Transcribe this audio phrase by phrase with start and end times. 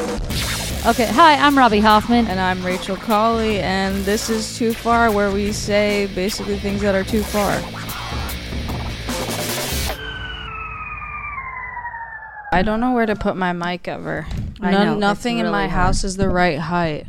[0.00, 2.26] Okay, hi, I'm Robby Hoffman.
[2.26, 6.94] And I'm Rachel Kaly, and this is Too Far, where we say basically things that
[6.94, 7.52] are too far.
[12.52, 14.26] I don't know where to put my mic ever.
[14.60, 15.70] I None- know, it's nothing in really my hard.
[15.86, 17.06] house is the right height.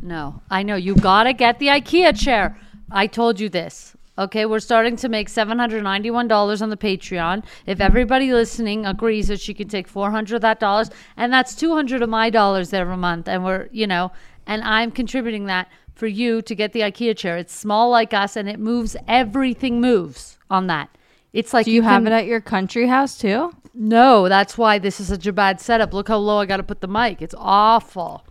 [0.00, 0.76] No, I know.
[0.76, 2.58] You gotta get the IKEA chair.
[2.90, 3.94] I told you this.
[4.18, 7.42] Okay, we're starting to make $791 on the Patreon.
[7.64, 12.02] If everybody listening agrees that she can take 400 of that dollars, and that's 200
[12.02, 14.12] of my dollars every month, and we're, you know,
[14.46, 17.38] and I'm contributing that for you to get the IKEA chair.
[17.38, 18.96] It's small like us, and it moves.
[19.08, 20.90] Everything moves on that.
[21.32, 23.52] It's like Do you, have can- it at your country house too?
[23.74, 25.94] No, that's why this is such a bad setup.
[25.94, 27.22] Look how low I got to put the mic.
[27.22, 28.26] It's awful.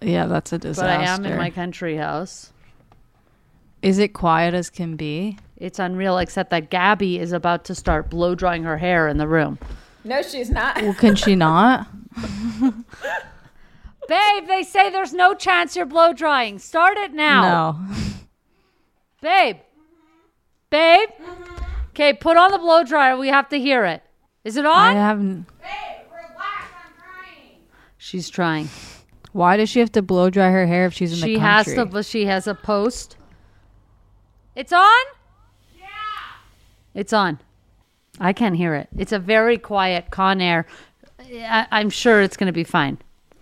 [0.00, 0.82] Yeah, that's a disaster.
[0.82, 2.52] But I am in my country house.
[3.82, 5.38] Is it quiet as can be?
[5.56, 9.28] It's unreal, except that Gabby is about to start blow drying her hair in the
[9.28, 9.58] room.
[10.04, 10.80] No, she's not.
[10.80, 11.86] Well, can she not?
[14.08, 16.58] Babe, they say there's no chance you're blow drying.
[16.58, 17.78] Start it now.
[17.88, 17.96] No.
[19.22, 19.58] Babe.
[20.70, 21.08] Babe.
[21.90, 23.16] Okay, put on the blow dryer.
[23.16, 24.02] We have to hear it.
[24.44, 24.72] Is it on?
[24.74, 25.46] I haven't.
[25.60, 26.70] Babe, relax.
[26.74, 27.58] I'm trying.
[27.98, 28.68] She's trying.
[29.32, 31.72] Why does she have to blow dry her hair if she's in She the country?
[31.72, 33.16] She has to, but she has a post.
[34.56, 35.04] It's on?
[35.78, 35.86] Yeah.
[36.94, 37.38] It's on.
[38.18, 38.88] I can't hear it.
[38.96, 40.66] It's a very quiet Con Air.
[41.18, 42.98] I, I'm sure it's going to be fine.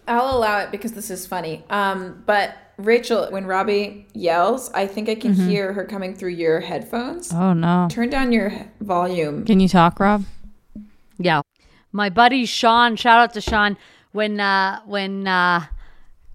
[0.06, 1.64] I'll allow it because this is funny.
[1.70, 6.60] Um, but Rachel, when Robby yells, I think I can hear her coming through your
[6.60, 7.32] headphones.
[7.32, 7.88] Oh no.
[7.90, 9.44] Turn down your volume.
[9.44, 10.24] Can you talk, Rob?
[11.18, 11.42] Yeah.
[11.92, 13.76] My buddy Sean, shout out to Sean,
[14.12, 15.66] when uh when uh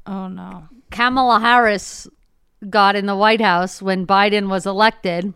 [0.05, 0.67] Oh no.
[0.91, 2.07] Kamala Harris
[2.69, 5.33] got in the White House when Biden was elected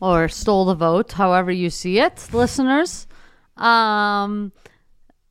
[0.00, 3.06] or stole the vote, however you see it, listeners.
[3.56, 4.52] Um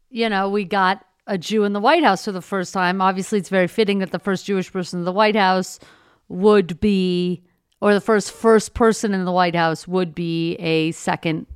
[0.10, 3.02] you know, we got a Jew in the White House for the first time.
[3.02, 5.80] Obviously, it's very fitting that the first Jewish person in the White House
[6.28, 7.44] would be
[7.80, 11.48] or the first first person in the White House would be a second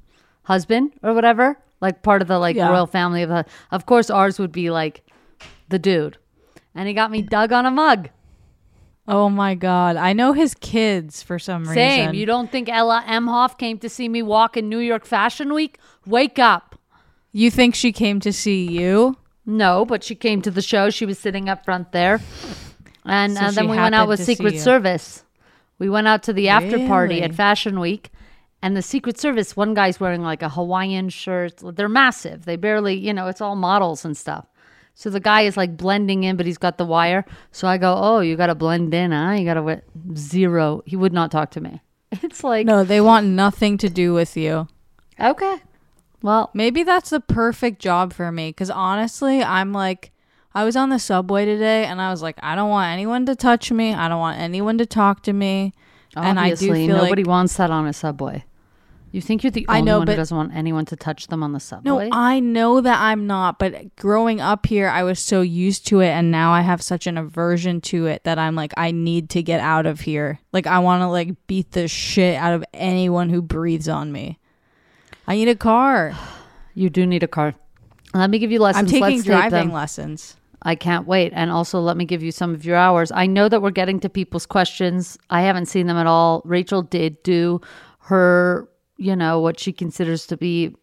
[0.44, 2.70] husband or whatever, like part of the like Yeah.
[2.70, 3.46] royal family of the.
[3.72, 5.04] Of course, ours would be like
[5.70, 6.18] the dude,
[6.74, 8.10] and he got me dug on a mug.
[9.08, 9.98] Oh my god.
[9.98, 11.76] I know his kids for some reason.
[11.76, 12.00] Same.
[12.08, 12.16] reason.
[12.16, 15.78] You don't think Ella Emhoff came to see me walk in New York Fashion Week?
[16.08, 16.76] Wake up.
[17.32, 19.18] You think she came to see you?
[19.46, 20.90] No, but she came to the show.
[20.90, 22.20] She was sitting up front there,
[23.06, 24.60] and So uh, then she we went out happened with to see Secret you.
[24.60, 25.24] Service.
[25.78, 27.36] We went out to the after party at Really?
[27.36, 28.10] Fashion Week,
[28.64, 29.56] and the Secret Service.
[29.56, 31.62] One guy's wearing like a Hawaiian shirt.
[31.62, 32.46] They're massive.
[32.46, 34.48] They barely, you know, it's all models and stuff.
[34.98, 37.26] So the guy is like blending in, but he's got the wire.
[37.52, 39.32] So I go, "Oh, you got to blend in, huh?
[39.34, 39.84] You got to wear
[40.16, 41.82] zero." He would not talk to me.
[42.24, 44.68] It's like, No, they want nothing to do with you.
[45.20, 45.58] okay,
[46.22, 50.12] well, Maybe that's the perfect job for me cuz honestly, I'm like
[50.54, 53.36] I was on the subway today and I was like I don't want anyone to
[53.36, 53.94] touch me.
[53.94, 55.74] I don't want anyone to talk to me.
[56.16, 58.46] and I do obviously feel nobody like wants that on a subway.
[59.16, 61.42] You think you're the I only know, one who doesn't want anyone to touch them
[61.42, 62.10] on the subway?
[62.10, 62.10] No.
[62.12, 66.10] I know that I'm not, but growing up here, I was so used to it,
[66.10, 69.42] and now I have such an aversion to it that I'm like, I need to
[69.42, 70.42] get out of here.
[70.52, 74.38] Like, I want to like beat the shit out of anyone who breathes on me.
[75.26, 76.14] I need a car.
[76.78, 77.56] You do need a car.
[78.14, 78.92] Let me give you lessons.
[78.92, 80.36] I'm taking Let's driving lessons.
[80.62, 81.32] I can't wait.
[81.34, 83.14] And also, let me give you some of your hours.
[83.14, 85.18] I know that we're getting to people's questions.
[85.30, 86.42] I haven't seen them at all.
[86.44, 87.62] Rachel did do
[88.00, 90.76] her, you know, what she considers to be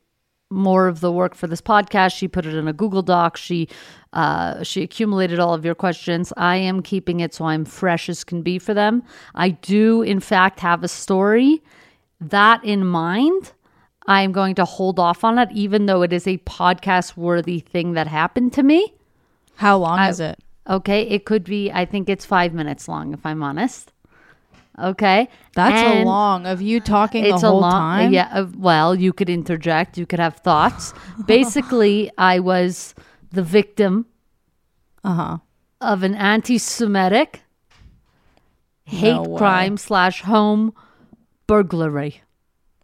[0.51, 2.15] more of the work for this podcast.
[2.15, 3.37] She put it in a Google Doc.
[3.37, 3.69] She
[4.13, 6.33] uh, she accumulated all of your questions.
[6.37, 9.03] I am keeping it so I'm fresh as can be for them.
[9.35, 11.63] I do, in fact, have a story
[12.21, 13.53] that in mind.
[14.07, 17.61] I am going to hold off on it, even though it is a podcast worthy
[17.61, 18.95] thing that happened to me.
[19.55, 20.41] How long is it?
[20.69, 21.71] Okay, it could be.
[21.71, 23.92] I think it's five minutes long, if I'm honest.
[24.79, 27.71] Okay, That's a long of you talking It's the a long.
[27.73, 28.13] time.
[28.13, 28.29] Yeah.
[28.33, 29.99] uh, Well, you could interject.
[29.99, 30.95] You could have thoughts.
[31.27, 32.95] Basically, I was
[33.31, 34.07] the victim
[35.05, 35.39] Uh huh.
[35.81, 37.43] of an anti-Semitic
[38.85, 40.73] hate No crime slash home
[41.47, 42.23] burglary.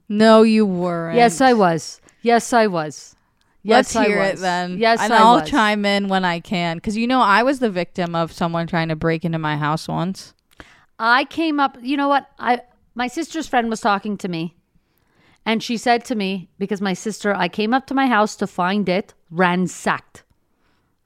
[0.09, 1.17] No, you weren't.
[1.17, 2.01] Yes, I was.
[2.23, 3.15] Yes, I was.
[3.63, 4.79] Yes, Let's hear it then.
[4.79, 7.71] Yes, and I will chime in when I can, because you know I was the
[7.71, 10.33] victim of someone trying to break into my house once.
[10.99, 12.31] I came up, you know what?
[12.39, 12.63] I
[12.95, 14.57] my sister's friend was talking to me
[15.47, 18.47] and she said to me because my sister I came up to my house to
[18.47, 20.25] find it ransacked.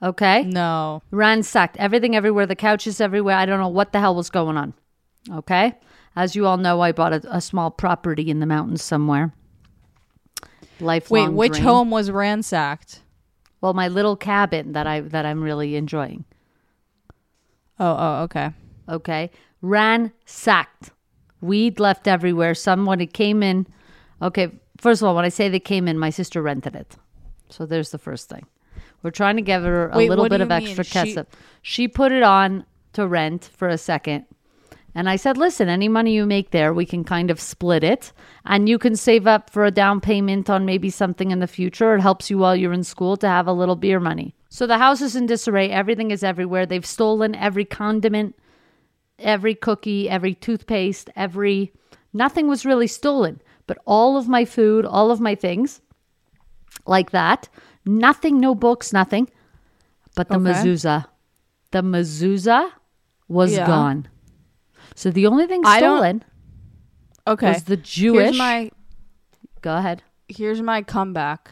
[0.02, 0.42] Okay?
[0.42, 1.02] No.
[1.10, 1.76] Ransacked.
[1.76, 3.36] Everything everywhere, the couches everywhere.
[3.36, 4.74] I don't know what the hell was going on.
[5.30, 5.74] Okay?
[6.16, 9.32] As you all know, I bought a, a small property in the mountains somewhere.
[10.80, 11.28] Lifelong.
[11.28, 11.64] Wait, which dream.
[11.64, 13.00] home was ransacked?
[13.60, 16.24] Well, my little cabin that I that I'm really enjoying.
[17.78, 18.50] Oh, oh, okay.
[18.88, 19.30] Okay,
[19.62, 20.90] ransacked,
[21.40, 22.54] weed left everywhere.
[22.54, 23.66] Someone it came in.
[24.20, 26.96] Okay, first of all, when I say they came in, my sister rented it,
[27.48, 28.46] so there's the first thing.
[29.02, 30.62] We're trying to give her a Wait, little bit of mean?
[30.62, 31.34] extra She- ketchup.
[31.62, 34.26] She put it on to rent for a second.
[34.94, 38.12] And I said, listen, any money you make there, we can kind of split it.
[38.44, 41.94] And you can save up for a down payment on maybe something in the future.
[41.94, 44.34] It helps you while you're in school to have a little beer money.
[44.50, 45.70] So the house is in disarray.
[45.70, 46.66] Everything is everywhere.
[46.66, 48.36] They've stolen every condiment,
[49.18, 51.72] every cookie, every toothpaste, every.
[52.12, 53.40] Nothing was really stolen.
[53.66, 55.80] But all of my food, all of my things,
[56.86, 57.48] like that.
[57.86, 59.30] Nothing, no books, nothing.
[60.14, 60.50] But the Okay.
[60.50, 61.06] mezuzah,
[61.70, 62.70] the mezuzah
[63.28, 63.66] was Yeah.
[63.66, 64.08] gone.
[64.94, 66.22] So the only thing stolen
[67.26, 67.48] Okay.
[67.48, 68.24] was the Jewish.
[68.24, 68.70] Here's my
[69.62, 70.02] Go ahead.
[70.28, 71.50] here's my comeback.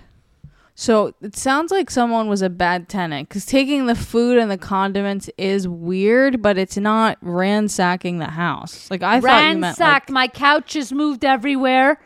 [0.80, 4.56] So it sounds like someone was a bad tenant because taking the food and the
[4.56, 8.90] condiments is weird, but it's not ransacking the house.
[8.90, 10.08] Like I thought you meant like, Ransacked.
[10.08, 12.00] my couches moved everywhere,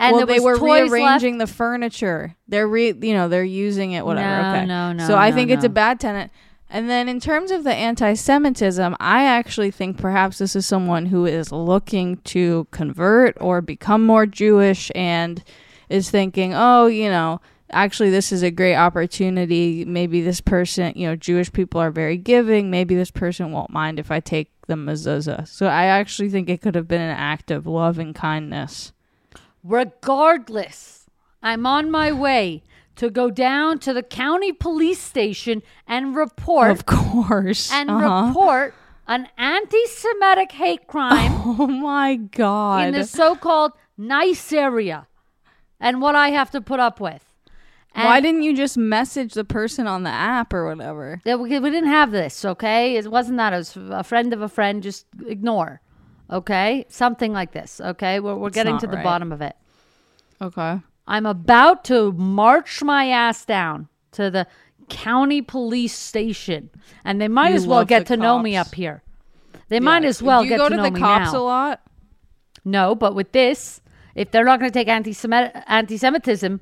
[0.00, 1.48] and well, there they was were toys rearranging left.
[1.48, 2.34] the furniture.
[2.48, 4.04] They're re, you know, they're using it.
[4.04, 4.42] Whatever.
[4.42, 4.66] No, okay.
[4.66, 6.32] no, no, So I no, think it's a bad tenant.
[6.68, 11.24] And then in terms of the anti-Semitism, I actually think perhaps this is someone who
[11.24, 15.44] is looking to convert or become more Jewish and
[15.88, 17.40] is thinking, oh, you know.
[17.70, 19.84] Actually, this is a great opportunity.
[19.84, 22.70] Maybe this person, you know, Jewish people are very giving.
[22.70, 25.46] Maybe this person won't mind if I take the mezuzah.
[25.46, 28.92] So I actually think it could have been an act of love and kindness.
[29.62, 31.06] Regardless,
[31.42, 32.62] I'm on my way
[32.96, 37.70] to go down to the county police station and report Of course.
[37.70, 38.28] and Uh-huh.
[38.28, 38.74] report
[39.06, 42.86] an anti-Semitic hate crime Oh my god.
[42.88, 45.06] in the so-called nice area,
[45.80, 47.24] and what I have to put up with.
[47.98, 51.20] And Why didn't you just message the person on the app or whatever?
[51.24, 52.94] Yeah, we, we didn't have this, okay?
[52.94, 53.52] It wasn't that.
[53.52, 54.84] It was a friend of a friend.
[54.84, 55.80] Just ignore,
[56.30, 56.86] okay?
[56.88, 58.20] Something like this, okay?
[58.20, 59.02] We're, we're getting to the right.
[59.02, 59.56] bottom of it.
[60.40, 60.78] Okay.
[61.08, 64.46] I'm about to march my ass down to the
[64.88, 66.70] county police station,
[67.04, 69.02] and they might You as well get to know me up here.
[69.70, 70.90] They might as well you get to, to, know me now.
[70.90, 71.40] go to the cops now.
[71.40, 71.80] a lot.
[72.64, 73.80] No, but with this,
[74.14, 76.60] if they're not going to take anti-Semitism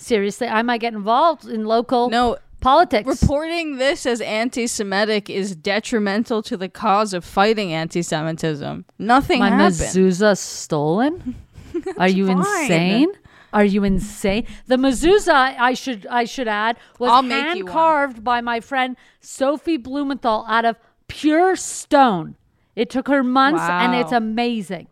[0.00, 3.06] seriously, I might get involved in local No, politics.
[3.22, 8.84] reporting this as anti-Semitic is detrimental to the cause of fighting anti-Semitism.
[8.98, 9.74] Nothing My happened.
[9.74, 11.36] mezuzah stolen?
[11.98, 12.38] Are you fine.
[12.38, 13.12] insane?
[13.52, 14.46] Are you insane?
[14.66, 18.60] The mezuzah, I should I should add, was I'll make you hand carved by my
[18.60, 20.76] friend Sophie Blumenthal out of
[21.08, 22.36] pure stone.
[22.76, 24.18] It took her months, and it's Wow.
[24.18, 24.86] amazing.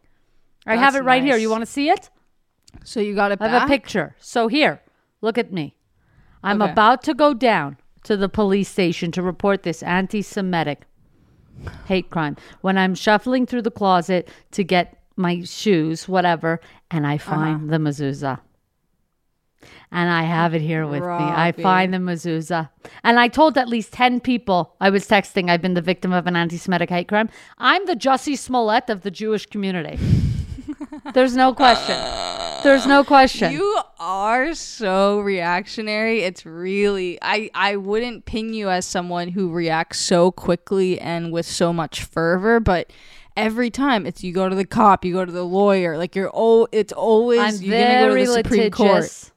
[0.67, 1.37] I have it right here.
[1.37, 2.11] You want to see it?
[2.85, 3.51] so you got it I back.
[3.61, 4.15] have a picture.
[4.19, 4.83] So here,
[5.21, 5.75] look at me.
[6.43, 6.71] I'm Okay.
[6.73, 10.83] about to go down to the police station to report this anti-Semitic
[11.87, 12.37] hate crime.
[12.61, 16.61] When I'm shuffling through the closet to get my shoes, whatever,
[16.91, 17.31] and I Uh-huh.
[17.35, 18.39] find the mezuzah.
[19.91, 21.33] And I have it here with me.
[21.33, 22.69] I find the mezuzah.
[23.03, 26.29] And I told at least 10 people I was texting I've been the victim of
[26.29, 27.29] an anti Semitic hate crime.
[27.59, 29.99] I'm the Jussie Smollett of the Jewish community.
[31.15, 31.97] There's no question.
[32.63, 33.53] There's no question.
[33.53, 36.23] You are so reactionary.
[36.23, 41.47] It's really I I wouldn't ping you as someone who reacts so quickly and with
[41.47, 42.93] so much fervor, but
[43.37, 46.31] every time it's you go to the cop, you go to the lawyer, like you're
[46.35, 48.47] oh it's always I'm you're go very Court.
[48.47, 49.33] litigious.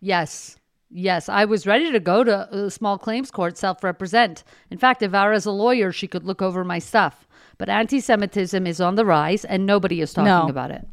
[0.00, 0.56] Yes.
[0.94, 4.44] Yes, I was ready to go to a small claims court self represent.
[4.70, 7.26] In fact, if I was a lawyer, she could look over my stuff.
[7.58, 10.48] But anti Semitism is on the rise and nobody is talking No.
[10.48, 10.86] about it.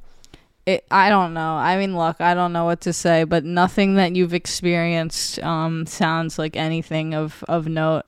[0.66, 1.54] It, I don't know.
[1.56, 5.86] I mean, look, I don't know what to say, but nothing that you've experienced um,
[5.88, 8.04] sounds like anything of, of note.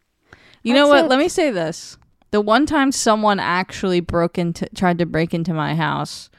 [0.61, 1.05] You know what?
[1.05, 1.07] it.
[1.07, 1.97] Let me say this:
[2.29, 6.29] the one time someone actually broke into, tried to break into my house,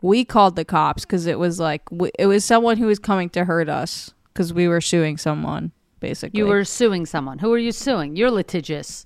[0.00, 1.82] we called the cops because it was like
[2.18, 5.72] it was someone who was coming to hurt us because we were suing someone.
[5.98, 7.40] Basically, You were suing someone.
[7.40, 8.14] Who are you suing?
[8.14, 9.04] You're litigious.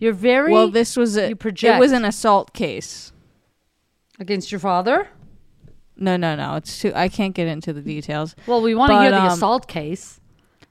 [0.00, 0.70] You're very well.
[0.70, 3.12] This was a, you it was an assault case.
[4.18, 5.08] against your father.
[5.96, 6.56] No, no, no.
[6.56, 6.92] It's too.
[6.94, 8.34] I can't get into the details.
[8.46, 10.18] Well, we want to hear the um, assault case.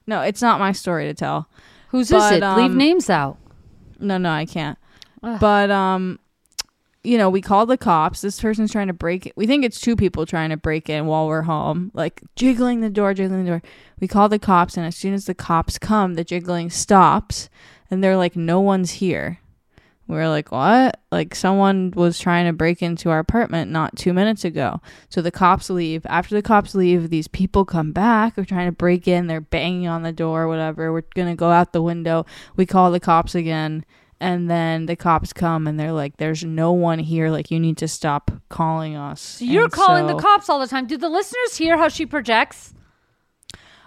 [0.06, 1.48] No, it's not my story to tell.
[1.88, 2.44] Whose but, is it?
[2.44, 3.38] Leave um, names out.
[4.00, 4.76] No, no, I can't.
[5.22, 5.38] Ugh.
[5.40, 6.18] But um
[7.02, 8.20] you know, we called the cops.
[8.20, 9.32] This person's trying to break it.
[9.34, 12.90] We think it's two people trying to break in while we're home, like jiggling the
[12.90, 13.62] door, jiggling the door.
[14.00, 17.48] We call the cops, and as soon as the cops come, the jiggling stops,
[17.90, 19.38] and they're like, "No one's here."
[20.06, 20.98] We're like, what?
[21.12, 24.80] Like someone was trying to break into our apartment not two minutes ago.
[25.08, 26.04] So the cops leave.
[26.06, 28.34] After the cops leave, these people come back.
[28.34, 29.28] They're trying to break in.
[29.28, 30.92] They're banging on the door, whatever.
[30.92, 32.26] We're going to go out the window.
[32.56, 33.84] We call the cops again.
[34.18, 37.30] And then the cops come and they're like, there's no one here.
[37.30, 39.40] Like, you need to stop calling us.
[39.40, 40.88] You're And calling so- the cops all the time.
[40.88, 42.74] Do the listeners hear how she projects?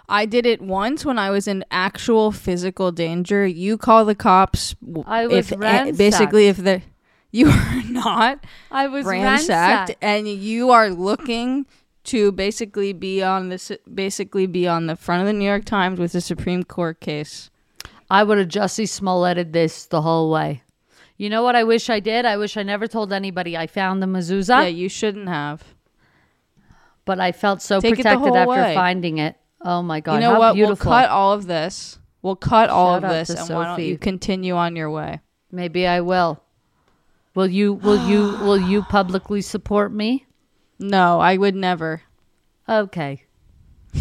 [0.08, 3.46] I did it once when I was in actual physical danger.
[3.46, 4.74] You call the cops
[5.06, 6.82] I was if eh, basically if they
[7.32, 9.48] you are not I was ransacked
[9.88, 9.96] ransacked.
[10.02, 11.66] and you are looking
[12.04, 15.98] to basically be on this basically be on the front of the New York Times
[15.98, 17.50] with a Supreme Court case.
[18.10, 20.62] I would have Jussie Smolletted this the whole way.
[21.16, 22.26] You know what I wish I did?
[22.26, 25.64] I wish I never told anybody I found the mezuzah, yeah, you shouldn't have.
[27.04, 28.74] but I felt so Take protected after way.
[28.74, 29.36] finding it.
[29.64, 30.14] Oh my god!
[30.14, 30.54] you know what?
[30.54, 30.90] beautiful.
[30.90, 31.98] We'll cut all of this.
[32.22, 35.20] We'll cut all Shout of this and why don't you continue on your way?
[35.50, 36.42] Maybe I will.
[37.34, 37.72] Will you?
[37.72, 38.36] Will you?
[38.42, 40.26] will you publicly support me?
[40.78, 42.02] No, I would never.
[42.68, 43.24] Okay.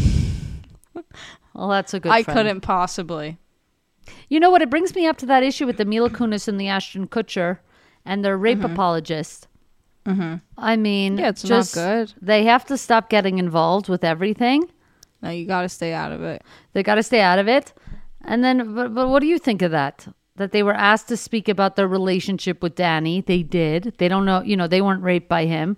[1.53, 2.11] well, that's a good.
[2.11, 2.37] I friend.
[2.37, 3.37] couldn't possibly.
[4.29, 4.61] You know what?
[4.61, 7.59] It brings me up to that issue with the Mila Kunis and the Ashton Kutcher
[8.05, 9.47] and their rape apologist.
[10.05, 10.35] Mm-hmm.
[10.57, 12.13] I mean, Yeah, it's not just, good.
[12.21, 14.69] They have to stop getting involved with everything.
[15.23, 16.43] No, you got to stay out of it.
[16.73, 17.73] They got to stay out of it.
[18.25, 20.07] And then, but, but what do you think of that?
[20.35, 23.21] That they were asked to speak about their relationship with Danny.
[23.21, 23.95] They did.
[23.97, 25.77] They don't know, you know, they weren't raped by him.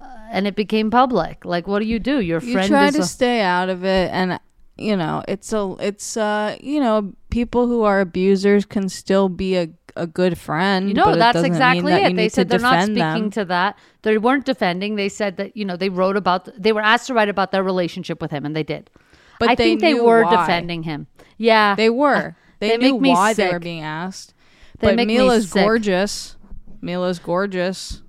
[0.00, 1.44] Uh, and it became public.
[1.44, 2.20] Like, what do you do?
[2.20, 4.38] Your you friend try is to a- stay out of it and
[4.76, 9.54] you know it's a it's uh you know people who are abusers can still be
[9.54, 12.16] a, a good friend You know, that's exactly that it.
[12.16, 13.30] They said they're not speaking them.
[13.32, 13.78] to that.
[14.02, 14.96] They weren't defending.
[14.96, 17.62] They said that, you know, they wrote about, they were asked to write about their
[17.62, 18.90] relationship with him, and they did.
[19.38, 20.36] But I they think they were why.
[20.36, 21.06] defending him.
[21.38, 21.74] Yeah.
[21.74, 22.30] they were uh,
[22.60, 24.34] they, They knew make me why they were being asked
[24.80, 25.62] They but make me Mila's sick.
[25.64, 26.36] gorgeous
[26.82, 28.02] Mila's gorgeous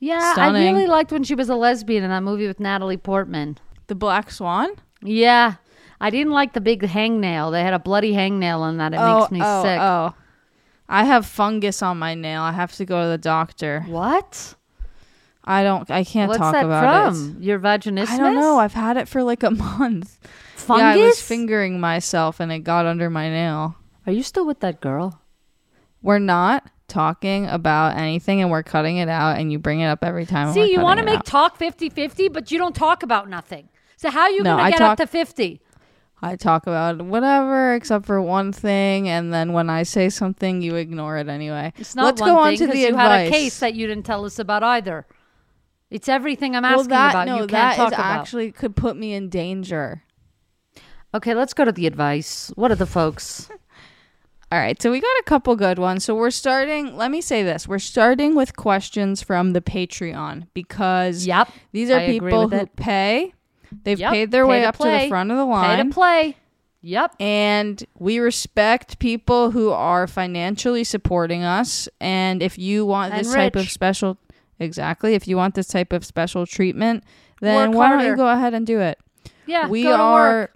[0.00, 0.62] yeah, stunning.
[0.62, 3.58] I really liked when she was a lesbian in that movie with Natalie Portman.
[3.86, 4.70] the black swan
[5.02, 5.54] Yeah.
[6.00, 7.52] I didn't like the big hangnail.
[7.52, 8.92] They had a bloody hangnail in that.
[8.92, 9.78] It oh makes me oh sick.
[9.80, 10.14] oh
[10.92, 14.54] I have fungus on my nail I have to go to the doctor What?
[15.44, 17.38] I don't I can't What's talk that about from?
[17.40, 18.02] Your vaginismus?
[18.04, 20.18] it I don't know I've had it for like a month
[20.56, 20.96] Fungus?
[20.96, 23.74] Yeah, I was fingering myself and it got under my nail.
[24.06, 25.20] Are you still with that girl?
[26.02, 30.04] We're not talking about anything and we're cutting it out and you bring it up
[30.04, 30.52] every time.
[30.52, 31.26] See, you want to make out.
[31.26, 33.68] talk 50-50, but you don't talk about nothing.
[33.96, 35.60] So how are you No, going to get talk- up to 50?
[36.22, 40.76] I talk about whatever except for one thing and then when I say something you
[40.76, 41.72] ignore it anyway.
[41.76, 43.08] It's not Let's one go on thing to 'cause the you advice.
[43.10, 45.06] had a case that you didn't tell us about either.
[45.90, 47.26] It's everything I'm asking well, that about.
[47.26, 48.20] no, you can't that talk is about.
[48.20, 50.04] actually could put me in danger.
[51.14, 52.50] Okay, let's go to the advice.
[52.54, 53.50] What are the folks?
[54.52, 56.04] All right, so we got a couple good ones.
[56.04, 57.66] So we're starting, let me say this.
[57.66, 61.48] We're starting with questions from the Patreon because Yep.
[61.72, 62.76] these are I people who it.
[62.76, 63.32] pay.
[63.84, 65.76] They've Yep, paid their pay way up to the front of the line.
[65.78, 66.36] Pay to play.
[66.84, 67.14] Yep.
[67.20, 73.32] and we respect people who are financially supporting us and if you want And this
[73.32, 74.18] type of special
[74.58, 77.04] exactly if you want this type of special treatment
[77.40, 78.98] then Work why don't you go ahead and do it
[79.46, 79.68] Yeah.
[79.68, 80.50] we are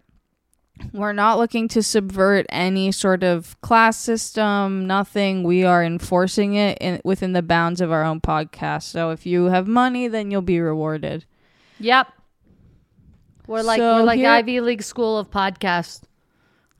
[0.92, 6.76] we're not looking to subvert any sort of class system nothing we are enforcing it
[6.80, 10.42] in, within the bounds of our own podcast so if you have money then you'll
[10.42, 11.25] be rewarded
[11.78, 12.08] Yep.
[13.47, 16.03] We're like So we're like here- Ivy League School of Podcast.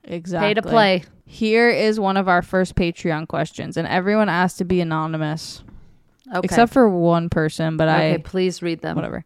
[0.05, 1.05] exactly Pay to play.
[1.25, 5.63] here is one of our first patreon questions and everyone asked to be anonymous
[6.29, 6.41] Okay.
[6.45, 8.97] except for one person, but okay, I please read them.
[8.97, 9.25] whatever.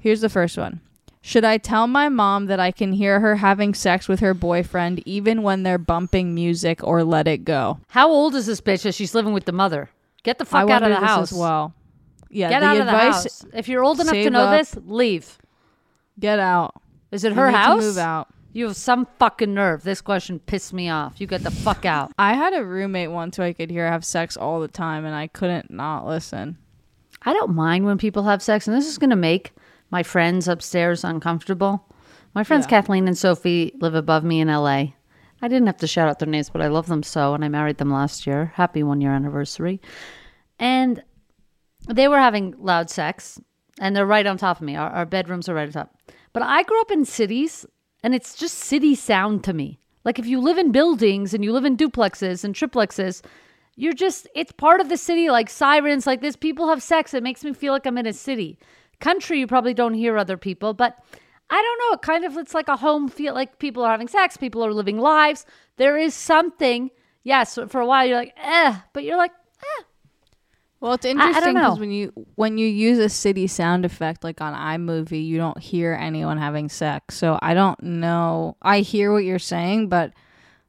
[0.00, 0.80] Here's the first one.
[1.20, 5.00] Should I tell my mom that I can hear her having sex with her boyfriend
[5.06, 7.78] even when they're bumping music or let it go?
[7.88, 9.90] How old is this bitch that she's living with the mother?
[10.22, 11.32] Get the I fuck out of the house.
[11.32, 11.74] as well.
[12.30, 13.44] Yeah, Get the out of the house.
[13.52, 14.58] If you're old enough to know up.
[14.58, 15.38] this, leave.
[16.18, 16.74] Get out.
[17.10, 17.80] Is it her house?
[17.82, 18.28] move out.
[18.52, 19.82] You have some fucking nerve.
[19.82, 21.20] This question pissed me off.
[21.20, 22.12] You get the fuck out.
[22.18, 25.14] I had a roommate once who I could hear have sex all the time and
[25.14, 26.58] I couldn't not listen.
[27.22, 29.52] I don't mind when people have sex, and this is going to make
[29.90, 31.84] my friends upstairs uncomfortable.
[32.34, 32.70] My friends Yeah.
[32.70, 34.92] Kathleen and Sophie live above me in LA.
[35.40, 37.48] I didn't have to shout out their names, but I love them so, and I
[37.48, 38.52] married them last year.
[38.54, 39.80] Happy one year anniversary.
[40.58, 41.02] And
[41.88, 43.40] they were having loud sex,
[43.80, 44.76] and they're right on top of me.
[44.76, 45.94] Our, our bedrooms are right on top.
[46.32, 47.66] But I grew up in cities,
[48.02, 49.78] and it's just city sound to me.
[50.04, 53.22] Like if you live in buildings and you live in duplexes and triplexes,
[53.76, 57.22] you're just it's part of the city like sirens like this people have sex it
[57.22, 58.58] makes me feel like i'm in a city
[58.98, 60.98] country you probably don't hear other people but
[61.48, 64.08] i don't know it kind of it's like a home feel like people are having
[64.08, 66.90] sex people are living lives there is something
[67.28, 69.32] yes, for a while you're like, eh, but you're like,
[70.80, 74.54] Well, it's interesting because when you when you use a city sound effect like on
[74.54, 77.16] iMovie, you don't hear anyone having sex.
[77.16, 78.56] So I don't know.
[78.62, 80.12] I hear what you're saying, but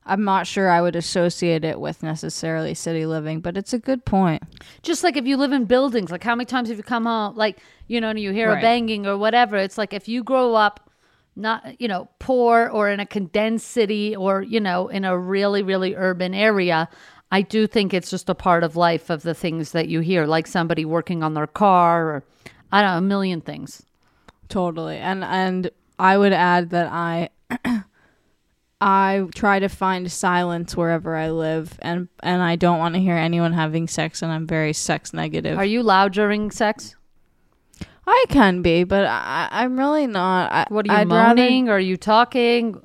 [0.06, 3.40] I'm not sure I would associate it with necessarily city living.
[3.42, 4.42] But it's a good point.
[4.82, 7.36] just like if you live in buildings, like how many times have you come home,
[7.36, 9.58] like, you know, and you hear a banging or whatever.
[9.58, 10.90] It's like if you grow up
[11.36, 15.62] not, you know, poor or in a condensed city or, you know, in a really,
[15.62, 16.90] really urban area,
[17.32, 20.26] I do think it's just a part of life of the things that you hear,
[20.26, 22.24] like somebody working on their car or,
[22.72, 23.84] I don't know, a million things.
[24.48, 24.98] Totally.
[24.98, 25.70] And and
[26.00, 27.30] I would add that I
[28.82, 33.16] I try to find silence wherever I live and and I don't want to hear
[33.16, 35.58] anyone having sex and I'm very sex negative.
[35.58, 36.96] Are you loud during sex?
[38.08, 40.52] I can be, but I, I'm really not.
[40.52, 41.70] I, What are you I'd rather- moaning?
[41.70, 42.82] are you talking?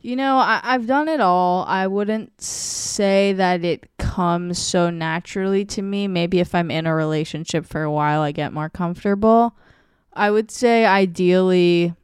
[0.00, 1.64] You know, I, I've done it all.
[1.66, 6.06] I wouldn't say that it comes so naturally to me.
[6.06, 9.56] Maybe if I'm in a relationship for a while, I get more comfortable.
[10.12, 11.94] I would say ideally,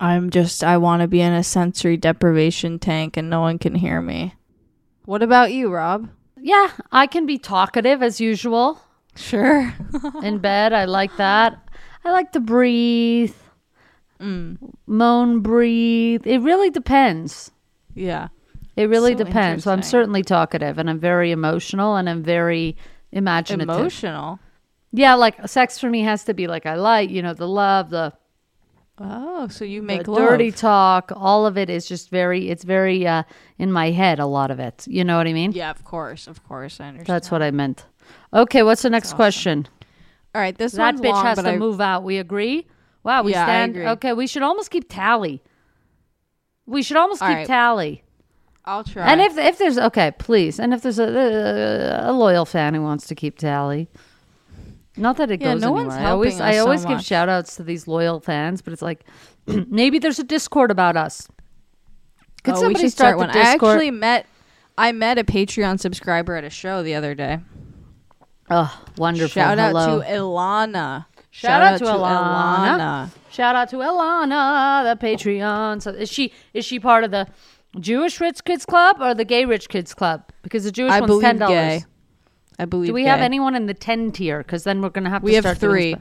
[0.00, 3.74] I'm just, I want to be in a sensory deprivation tank and no one can
[3.74, 4.34] hear me.
[5.04, 6.08] What about you, Rob?
[6.40, 8.80] Yeah, I can be talkative as usual.
[9.14, 9.72] Sure.
[10.22, 10.72] in bed.
[10.72, 11.68] I like that.
[12.04, 13.34] I like to breathe,
[14.86, 16.26] moan, breathe.
[16.26, 17.50] It really depends.
[17.94, 18.28] yeah.
[18.74, 19.64] It really So depends.
[19.64, 22.74] So I'm certainly talkative and I'm very emotional and I'm very
[23.12, 23.68] imaginative.
[23.76, 24.38] Emotional.
[24.92, 27.90] Yeah, like sex for me has to be like I like, you know, the love,
[27.90, 28.14] the,
[28.98, 31.12] Oh, so you the make dirty talk.
[31.14, 33.24] All of it is just very, it's very uh,
[33.58, 34.86] in my head, a lot of it.
[34.86, 35.52] You know what I mean?
[35.52, 36.26] Yeah, of course.
[36.26, 36.80] Of course.
[36.80, 37.14] I understand.
[37.14, 37.84] That's what I meant.
[38.32, 39.66] Okay, what's the next question?
[40.34, 40.56] All right.
[40.56, 42.04] This That bitch long, has to I, move out.
[42.04, 42.66] We agree?
[43.04, 43.76] Wow, we Yeah, stand.
[43.76, 45.42] Okay, we should almost keep tally.
[46.66, 47.46] We should almost All keep right.
[47.46, 48.04] tally.
[48.64, 49.10] I'll try.
[49.10, 50.60] And if if there's okay, please.
[50.60, 53.88] And if there's a, a loyal fan who wants to keep tally,
[54.96, 55.84] not that it Yeah, goes no anywhere.
[55.86, 57.04] one's I always helping I so give much.
[57.06, 59.04] shout outs to these loyal fans, but it's like
[59.46, 61.28] maybe there's a Discord about us.
[62.44, 63.30] Could oh, somebody start, start one.
[63.32, 64.26] the I actually met
[64.78, 67.38] I met a Patreon subscriber at a show the other day.
[68.48, 69.28] oh, wonderful!
[69.28, 69.98] Shout Hello.
[70.00, 71.06] out to Ilana.
[71.34, 72.78] Shout out to Ilana.
[72.78, 73.10] Ilana.
[73.30, 75.80] Shout out to Ilana, the Patreon.
[75.80, 77.26] So is she is she part of the
[77.80, 80.24] Jewish Rich Kids Club or the Gay Rich Kids Club?
[80.42, 81.54] Because the Jewish I one's ten dollars.
[81.54, 81.84] gay.
[82.58, 82.88] I believe.
[82.88, 84.38] Do we have anyone in the ten tier?
[84.38, 85.96] Because then we're gonna have to We have start doing three.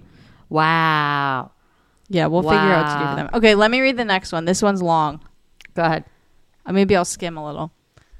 [0.49, 1.51] Wow.
[2.09, 3.29] Yeah, we'll figure out what to do for them.
[3.35, 4.43] Okay, let me read the next one.
[4.43, 5.21] This one's long.
[5.75, 6.03] Go ahead.
[6.65, 7.71] Uh, maybe I'll skim a little.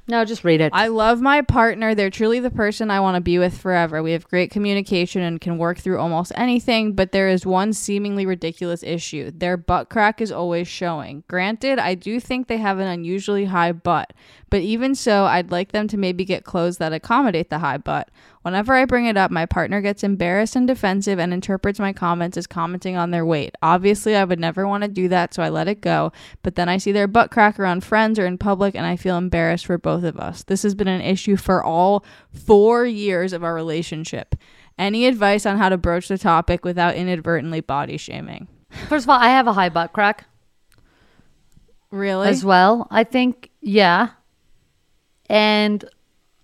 [0.07, 0.71] No, just read it.
[0.73, 1.95] I love my partner.
[1.95, 4.01] They're truly the person I want to be with forever.
[4.01, 8.25] We have great communication and can work through almost anything, but there is one seemingly
[8.25, 9.31] ridiculous issue.
[9.31, 11.23] Their butt crack is always showing.
[11.27, 14.11] Granted, I do think they have an unusually high butt,
[14.51, 18.09] but even so, I'd like them to maybe get clothes that accommodate the high butt.
[18.43, 22.37] Whenever I bring it up, my partner gets embarrassed and defensive and interprets my comments
[22.37, 23.55] as commenting on their weight.
[23.63, 26.11] Obviously, I would never want to do that, so I let it go.
[26.43, 29.17] But then I see their butt crack around friends or in public, and I feel
[29.17, 30.43] embarrassed for both of us.
[30.43, 34.35] This has been an issue for all four years of our relationship.
[34.77, 38.47] Any advice on how to broach the topic without inadvertently body shaming?
[38.89, 40.25] First of all, I have a high butt crack
[41.91, 42.27] Really?
[42.29, 42.87] as well.
[42.89, 44.09] I think yeah.
[45.31, 45.85] And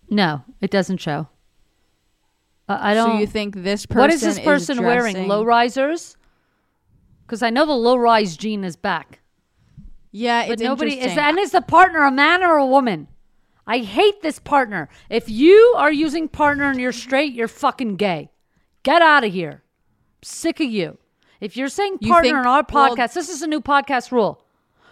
[0.09, 1.27] no, it doesn't show.
[2.69, 3.11] Uh, I don't.
[3.11, 5.27] so you think this person what is this person wearing?
[5.27, 6.15] Low risers?
[7.25, 9.19] Because I know the low rise gene is back.
[10.11, 13.09] Yeah, But it's nobody is and is the partner a man or a woman?
[13.67, 14.87] I hate this partner.
[15.09, 18.31] If you are using partner and you're straight, you're fucking gay.
[18.83, 19.63] Get out of here.
[20.23, 20.97] sick of you.
[21.41, 24.11] If you're saying You partner think- on our well- podcast, this is a new podcast
[24.11, 24.43] rule.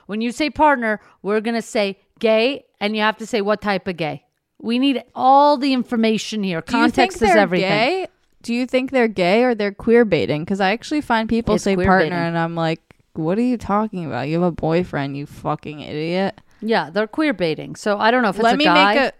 [0.05, 3.87] When you say partner, we're gonna say gay, and you have to say what type
[3.87, 4.23] of gay.
[4.61, 6.61] We need all the information here.
[6.61, 7.69] Do you think Context is they're everything.
[7.69, 8.07] Gay?
[8.41, 10.43] Do you think they're gay or they're queer baiting?
[10.43, 12.13] Because I actually find people It's say partner, baiting.
[12.13, 12.81] and I'm like,
[13.13, 14.27] what are you talking about?
[14.27, 16.39] You have a boyfriend, you fucking idiot.
[16.61, 17.75] Yeah, they're queer baiting.
[17.75, 18.93] So I don't know if it's Let me guy.
[18.95, 19.13] make a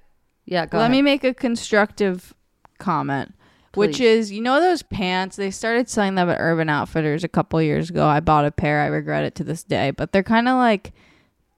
[0.45, 0.91] yeah, go let ahead.
[0.91, 2.33] me make a constructive
[2.77, 3.33] comment.
[3.73, 7.61] Which is, you know, those pants, they started selling them at Urban Outfitters a couple
[7.61, 8.05] years ago.
[8.07, 8.79] I bought a pair.
[8.79, 9.91] I regret it to this day.
[9.91, 10.93] But they're kind of like,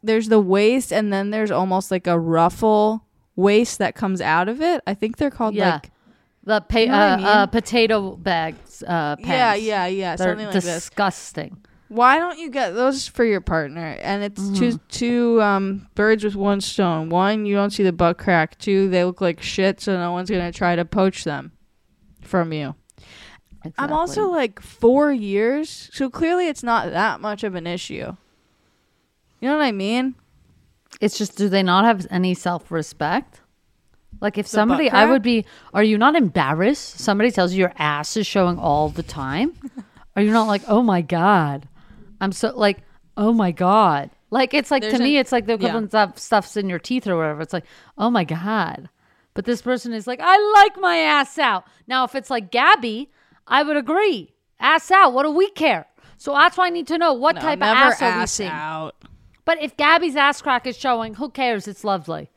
[0.03, 3.03] there's the waist, and then there's almost like a ruffle
[3.35, 4.81] waist that comes out of it.
[4.87, 5.73] I think they're called Yeah.
[5.75, 5.91] like,
[6.43, 7.25] the pa- You know what I uh, mean?
[7.25, 8.83] uh, potato bags.
[8.87, 9.27] Uh, pants.
[9.27, 10.63] yeah, yeah, yeah, They're something like this.
[10.65, 11.57] disgusting.
[11.89, 13.97] Why don't you get those for your partner?
[14.01, 14.87] And it's two Mm-hmm.
[14.89, 17.09] two um birds with one stone.
[17.09, 18.57] One, you don't see the butt crack.
[18.57, 21.53] Two, they look like shit, so no one's gonna try to poach them
[22.21, 22.75] from you.
[23.77, 28.15] I'm also like four years, so clearly it's not that much of an issue.
[29.39, 30.15] You know what I mean?
[31.01, 33.41] It's just, do they not have any self respect?
[34.19, 36.99] Like, if somebody, I would be, are you not embarrassed?
[36.99, 39.53] Somebody tells you your ass is showing all the time.
[40.15, 41.67] are you not like, oh my God?
[42.19, 42.79] I'm so, like,
[43.15, 44.09] oh my God.
[44.31, 45.57] Like, it's like, There's to me, it's like the yeah.
[45.57, 47.41] equivalent of stuff's in your teeth or whatever.
[47.41, 47.65] It's like,
[47.97, 48.89] oh my God.
[49.35, 51.65] But this person is like, I like my ass out.
[51.85, 53.11] Now, if it's like Gabby,
[53.45, 54.33] I would agree.
[54.59, 55.13] Ass out.
[55.13, 55.85] What do we care?
[56.17, 58.21] So that's why I need to know what No, type of never ass, are we
[58.23, 58.49] ass seeing.
[58.49, 58.95] out.
[59.47, 61.69] But if Gabby's ass crack is showing, who cares?
[61.69, 62.29] It's lovely.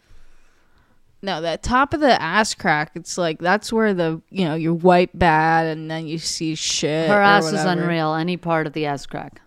[1.21, 4.73] No, that top of the ass crack, it's like that's where the you know you
[4.73, 7.09] wipe bad and then you see shit.
[7.09, 7.83] Her ass is whatever.
[7.83, 8.15] unreal.
[8.15, 9.43] Any part of the ass crack,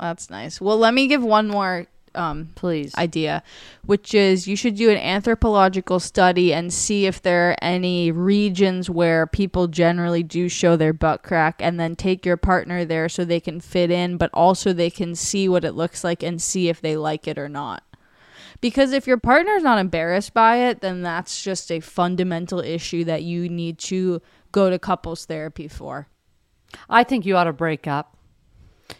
[0.00, 0.62] That's nice.
[0.62, 2.94] Well, let me give one more um, please.
[2.96, 3.42] idea,
[3.84, 8.88] which is you should do an anthropological study and see if there are any regions
[8.88, 13.24] where people generally do show their butt crack, and then take your partner there so
[13.24, 16.68] they can fit in, but also they can see what it looks like and see
[16.68, 17.82] if they like it or not.
[18.60, 23.22] Because if your partner's not embarrassed by it, then that's just a fundamental issue that
[23.22, 26.08] you need to go to couples therapy for.
[26.88, 28.16] I think you ought to break up.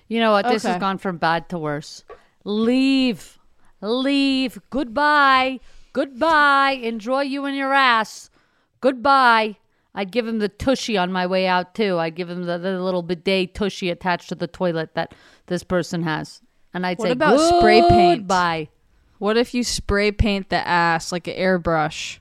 [0.06, 0.46] You know what?
[0.46, 2.04] This has gone from bad to worse.
[2.44, 3.38] Leave.
[3.80, 4.60] Leave.
[4.70, 5.60] Goodbye.
[5.92, 6.78] Goodbye.
[6.82, 8.30] Enjoy you and your ass.
[8.80, 9.56] Goodbye.
[9.94, 11.98] I'd give him the tushy on my way out too.
[11.98, 15.14] I'd give him the, the little bidet tushy attached to the toilet that
[15.46, 16.40] this person has.
[16.72, 18.20] And I'd What say about spray paint?
[18.20, 18.68] Goodbye.
[19.18, 22.18] What if you spray paint the ass like an airbrush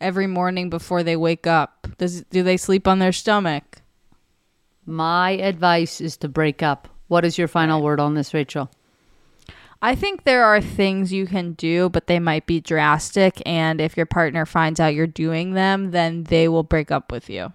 [0.00, 1.86] every morning before they wake up?
[1.96, 3.80] Does do they sleep on their stomach?
[4.84, 6.88] My advice is to break up.
[7.08, 8.70] What is your final word on this, Rachel?
[9.80, 13.96] I think there are things you can do, but they might be drastic and if
[13.96, 17.52] your partner finds out you're doing them, then they will break up with you.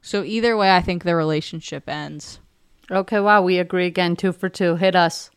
[0.00, 2.40] So either way, I think the relationship ends.
[2.90, 4.16] Okay, wow, we agree again.
[4.16, 4.76] Two for two.
[4.76, 5.30] Hit us.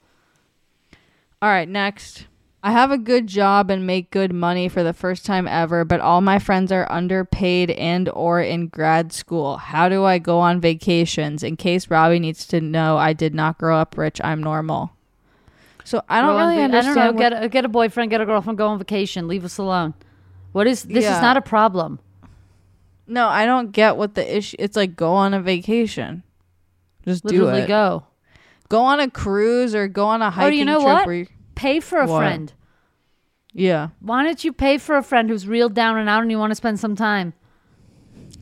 [1.41, 2.27] All right, next.
[2.63, 5.99] I have a good job and make good money for the first time ever, but
[5.99, 9.57] all my friends are underpaid and or in grad school.
[9.57, 11.41] How do I go on vacations?
[11.41, 14.91] In case Robby needs to know I did not grow up rich, I'm normal.
[15.83, 16.99] So I don't on really understand.
[16.99, 17.19] I don't know.
[17.19, 19.27] Get a, get a boyfriend, get a girlfriend, go on vacation.
[19.27, 19.93] Leave us alone.
[20.51, 21.03] What is this?
[21.03, 21.15] Yeah.
[21.15, 21.99] Is not a problem.
[23.07, 24.55] no, I don't get what the issue.
[24.59, 26.23] It's like go on a vacation.
[27.05, 27.67] Just do Literally it.
[27.67, 28.05] go.
[28.69, 31.27] Go on a cruise or go on a oh, hiking Or you know trip.
[31.27, 31.27] what?
[31.55, 32.19] Pay for a What?
[32.19, 32.53] friend.
[33.53, 33.89] yeah.
[33.99, 36.51] Why don't you pay for a friend who's real down and out and you want
[36.51, 37.33] to spend some time?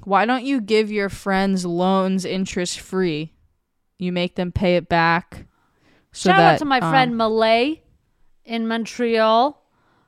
[0.03, 3.33] Why don't you give your friends loans interest free?
[3.97, 5.45] You make them pay it back.
[6.11, 7.81] So Shout that, out to my um, friend Malay
[8.45, 9.61] in Montreal,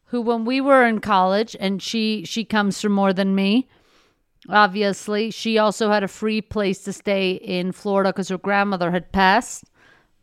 [0.06, 3.70] who when we were in college, and she she comes from more than me.
[4.50, 9.12] Obviously, she also had a free place to stay in Florida because her grandmother had
[9.12, 9.66] passed.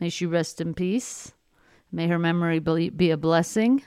[0.01, 1.33] May she rest in peace.
[1.93, 3.83] May her memory be, be a blessing.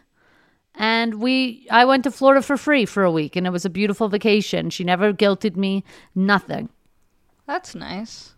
[0.74, 3.70] And we, I went to Florida for free for a week, and it was a
[3.70, 4.70] beautiful vacation.
[4.70, 5.84] She never guilted me,
[6.16, 6.70] nothing.
[7.46, 8.34] That's nice.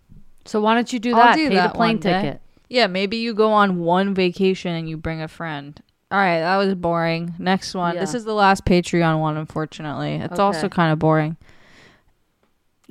[0.45, 1.35] So why don't you do I'll that?
[1.35, 2.21] do Pay that the plane one day.
[2.21, 2.41] ticket.
[2.73, 5.79] Yeah, maybe you go on one vacation and you bring a friend.
[6.09, 7.35] All right, that was boring.
[7.37, 7.95] Next one.
[7.95, 10.15] This is the last Patreon one, unfortunately.
[10.15, 11.37] It's also kind of boring.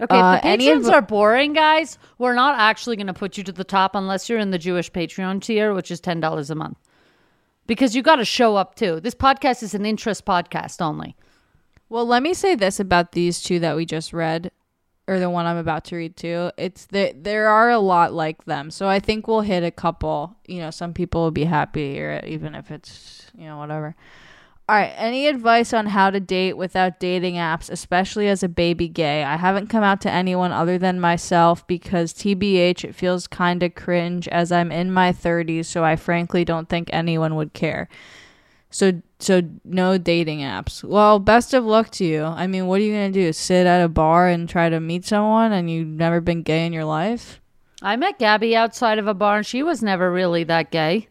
[0.01, 3.42] Okay, Uh, if the patrons are boring, guys, we're not actually going to put you
[3.42, 6.55] to the top unless you're in the Jewish Patreon tier, which is ten dollars a
[6.55, 6.79] month.
[7.66, 9.01] Because you got to show up too.
[9.01, 11.16] This podcast is an interest podcast only.
[11.88, 14.53] Well, let me say this about these two that we just read,
[15.08, 16.50] or the one I'm about to read too.
[16.56, 20.36] It's that there are a lot like them, so I think we'll hit a couple.
[20.46, 23.58] You know, some people will be happy to hear it, even if it's you know
[23.58, 23.94] whatever.
[24.68, 28.88] All right, any advice on how to date without dating apps, especially as a baby
[28.88, 29.24] gay?
[29.24, 33.74] I haven't come out to anyone other than myself because TBH it feels kind of
[33.74, 37.88] cringe as I'm in my 30s, so I frankly don't think anyone would care.
[38.70, 40.82] So so no dating apps.
[40.85, 42.24] Well, best of luck to you.
[42.24, 43.32] I mean, what are you gonna do?
[43.32, 46.72] Sit at a bar and try to meet someone, and you've never been gay in
[46.72, 47.40] your life?
[47.80, 51.08] I met Gabby outside of a bar, and she was never really that gay.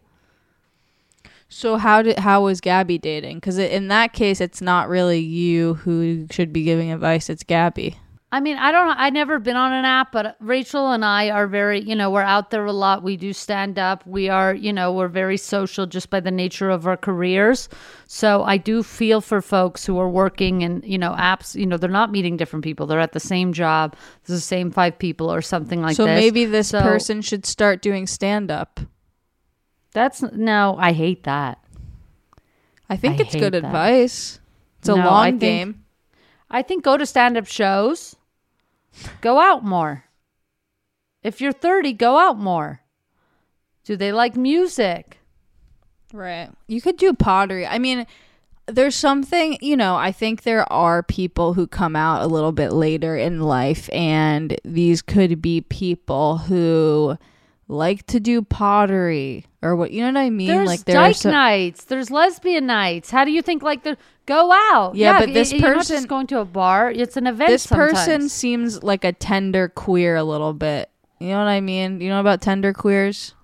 [1.50, 3.38] So how did how was Gabby dating?
[3.38, 7.30] Because in that case, it's not really you who should be giving advice.
[7.30, 7.97] It's Gabby.
[8.34, 8.94] I mean, I don't know.
[8.98, 12.22] I've never been on an app, but Rachel and I are very, you know, we're
[12.22, 13.04] out there a lot.
[13.04, 14.08] We do stand up.
[14.08, 17.67] We are, you know, we're very social just by the nature of our careers.
[18.08, 21.76] So I do feel for folks who are working and, you know, apps, you know,
[21.76, 22.86] they're not meeting different people.
[22.88, 26.04] They're at the same job, there's the same five people or something like that.
[26.04, 26.17] so this.
[26.22, 28.80] maybe this So person should start doing stand up.
[29.91, 31.58] That's no, I hate that.
[32.89, 33.65] I think I it's good that.
[33.65, 34.39] advice.
[34.80, 35.78] It's a No, long think- game.
[36.50, 38.15] I think go to stand up shows,
[39.21, 40.06] go out more.
[41.23, 42.82] If you're 30, go out more.
[43.84, 45.19] Do they like music?
[46.13, 46.49] Right.
[46.67, 47.65] You could do pottery.
[47.65, 48.06] I mean,
[48.67, 52.73] there's something, you know, I think there are people who come out a little bit
[52.73, 57.17] later in life, and these could be people who
[57.72, 60.48] like to do pottery or what, you know what I mean?
[60.48, 61.86] There's like, there's some- nights.
[61.86, 63.10] There's lesbian nights.
[63.12, 64.96] How do you think like the go out?
[64.96, 66.92] Yeah, but this y- you're not person- going to a bar.
[66.92, 67.50] It's an event.
[67.50, 70.90] this person seems like a tender queer a little bit.
[71.20, 72.02] You know what I mean?
[72.02, 73.36] You know about tender queers?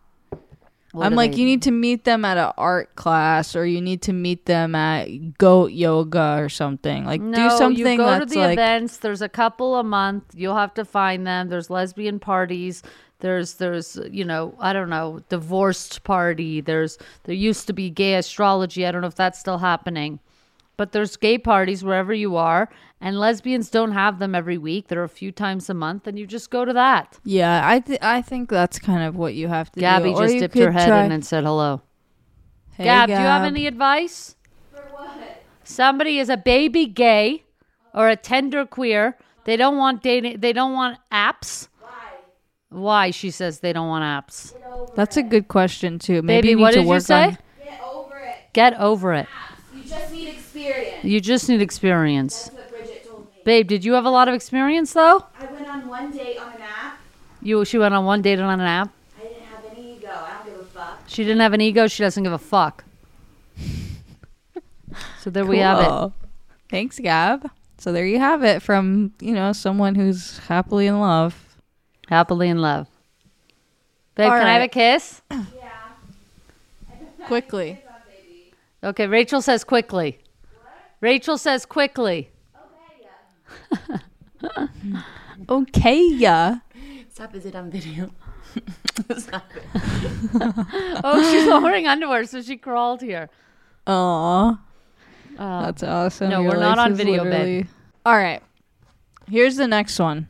[0.94, 4.02] What I'm like, you need to meet them at an art class, or you need
[4.04, 7.06] to meet them at goat yoga or something.
[7.06, 8.98] Like, No, do something you go to the like, events.
[8.98, 10.24] There's a couple a month.
[10.34, 11.50] You'll have to find them.
[11.50, 12.82] There's lesbian parties.
[13.20, 16.62] There's there's you know I don't know divorced party.
[16.62, 18.86] There's there used to be gay astrology.
[18.86, 20.20] I don't know if that's still happening,
[20.78, 22.70] but there's gay parties wherever you are,
[23.02, 24.88] and lesbians don't have them every week.
[24.88, 27.18] They're a few times a month, and you just go to that.
[27.24, 30.20] yeah, I th- I think that's kind of what you have to Gabby do.
[30.20, 31.82] Just dipped her head try- in and said hello.
[32.74, 34.36] Hey, Gab, do you have any advice?
[34.72, 35.44] For what?
[35.64, 37.44] Somebody is a baby gay
[37.96, 39.18] or a tender queer.
[39.46, 40.42] They don't want dating.
[40.42, 41.70] They don't want apps.
[42.70, 42.80] Why?
[42.80, 43.12] Why?
[43.12, 44.54] She says they don't want apps.
[44.96, 46.22] That's a good question too.
[46.22, 47.24] Maybe Baby, you need what to did you work say?
[47.24, 47.38] on.
[47.64, 48.36] Get over it.
[48.54, 49.28] Get over it.
[49.76, 51.04] You just need experience.
[51.04, 52.46] You just need experience.
[52.46, 53.32] That's what Bridget told me.
[53.44, 55.24] Babe, did you have a lot of experience though?
[55.40, 57.00] I went on one date on an app.
[57.42, 58.90] You she went on one date on an app.
[59.20, 60.08] I didn't have any ego.
[60.10, 61.00] I don't give a fuck.
[61.08, 61.88] She didn't have an ego.
[61.88, 62.84] She doesn't give a fuck.
[65.22, 65.88] So there we have it.
[65.90, 66.14] Cool.
[66.70, 67.52] Thanks, Gab.
[67.78, 71.47] So there you have it from you know someone who's happily in love.
[72.08, 72.88] Happily in love.
[74.16, 74.72] Babe, All can I have a right.
[74.72, 75.22] kiss?
[77.28, 77.82] Quickly.
[78.84, 80.20] Okay, Rachel says quickly.
[81.02, 82.30] Rachel says quickly.
[85.50, 86.58] Okay, yeah.
[87.14, 88.12] Stop, is it on video?
[89.18, 89.64] Stop it.
[91.04, 93.30] Oh, she's not wearing underwear, so she crawled here.
[93.88, 94.60] Aw.
[95.38, 96.30] Uh, That's awesome.
[96.30, 97.68] no, Your we're not on video, babe.
[98.06, 98.42] All right.
[99.30, 100.28] Here's the next one.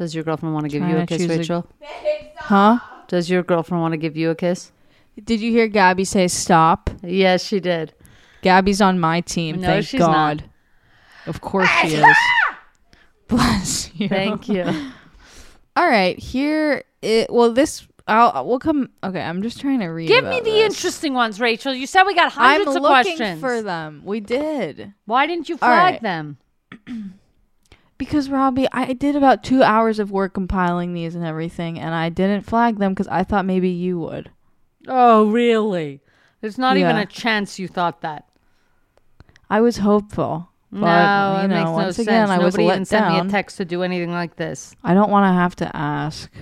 [0.00, 1.66] Does your girlfriend want to give you a to kiss, choose a- Rachel?
[2.38, 2.78] Huh?
[3.06, 4.72] Does your girlfriend want to give you a kiss?
[5.22, 6.88] Did you hear Gabby say stop?
[7.02, 7.92] Yes, she did.
[8.40, 9.60] Gabby's on my team.
[9.60, 10.38] No, thank she's not.
[10.38, 10.44] God.
[11.26, 12.16] Of course she is.
[13.28, 14.08] Bless you.
[14.08, 14.64] Thank you.
[15.76, 16.82] All right, here.
[17.02, 17.86] It, well, this.
[18.06, 18.46] I'll.
[18.46, 18.88] We'll come.
[19.04, 20.08] Okay, I'm just trying to read.
[20.08, 20.76] Give me about the this.
[20.76, 21.74] interesting ones, Rachel.
[21.74, 23.40] You said we got I'm hundreds of looking questions.
[23.40, 24.00] for them.
[24.06, 26.02] We did Why didn't you flag right.
[26.02, 26.38] them?
[28.00, 32.08] because Robby, I did about two hours of work compiling these and everything, and I
[32.08, 34.30] didn't flag them because I thought maybe you would.
[34.88, 36.00] Oh, really?
[36.40, 38.24] There's not even a chance you thought that.
[39.50, 40.48] I was hopeful.
[40.72, 42.08] But, no, you it know, makes no once sense.
[42.08, 44.74] again, I was Nobody even sent me a text to do anything like this.
[44.82, 46.32] I don't want to have to ask.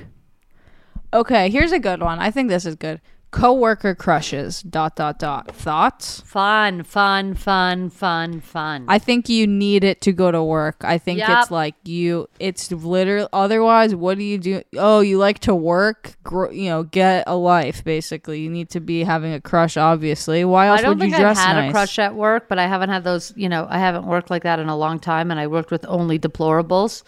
[1.13, 2.21] Okay, here's a good one.
[2.21, 3.01] I think this is good.
[3.31, 4.63] Coworker crushes.
[4.63, 5.55] Dot dot dot.
[5.55, 6.23] Thoughts?
[6.23, 8.87] Fun, fun, fun, fun, fun.
[8.89, 10.77] I think you need it to go to work.
[10.83, 11.43] I think Yup.
[11.43, 12.29] it's like you.
[12.41, 13.29] It's literally.
[13.33, 14.63] Otherwise, what do you do?
[14.77, 16.17] Oh, you like to work.
[16.23, 17.85] Gro- you know, get a life.
[17.85, 19.77] Basically, you need to be having a crush.
[19.77, 21.71] Obviously, why else I don't would you think I've dress had nice?
[21.71, 23.33] a crush at work, but I haven't had those.
[23.37, 25.85] You know, I haven't worked like that in a long time, and I worked with
[25.87, 27.03] only deplorables.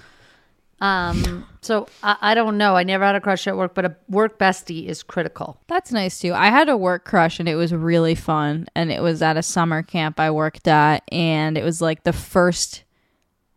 [0.81, 2.75] Um, so I, I don't know.
[2.77, 5.61] I never had a crush at work, but a work bestie is critical.
[5.69, 6.33] That's nice too.
[6.33, 8.67] I had a work crush and it was really fun.
[8.75, 11.03] And it was at a summer camp I worked at.
[11.13, 12.85] And it was like the first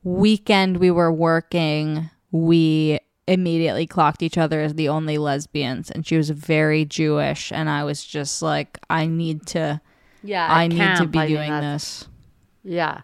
[0.03, 5.89] weekend we were working, we immediately clocked each other as the only lesbians.
[5.89, 7.53] And she was very Jewish.
[7.53, 9.79] And I was just like, I need to,
[10.23, 12.09] Yeah, I need to be doing this.
[12.65, 13.01] Yeah.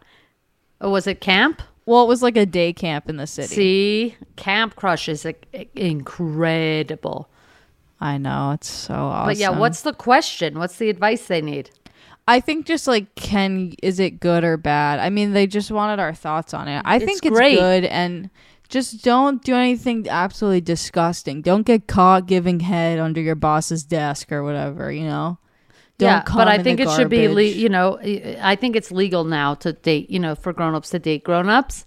[0.82, 1.62] Oh, was it camp?
[1.90, 3.56] Well, it was like a day camp in the city.
[3.56, 7.28] See, camp crush is like, incredible.
[8.00, 8.52] I know.
[8.52, 9.28] It's so awesome.
[9.28, 10.60] But yeah, what's the question?
[10.60, 11.72] What's the advice they need?
[12.28, 15.00] I think just like can is it good or bad?
[15.00, 16.84] I mean, they just wanted our thoughts on it.
[16.86, 17.58] I It's think it's great.
[17.58, 18.30] good and
[18.70, 21.42] just don't do anything absolutely disgusting.
[21.42, 25.40] Don't get caught giving head under your boss's desk or whatever, you know.
[26.00, 28.00] Don't yeah, but I in think it should be, le- you know,
[28.42, 31.86] I think it's legal now to date, you know, for grown-ups to date grown-ups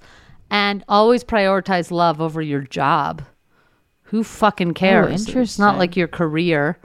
[0.50, 3.22] and always prioritize love over your job.
[4.02, 5.26] Who fucking oh, cares?
[5.26, 6.78] It's not Oh, like your career.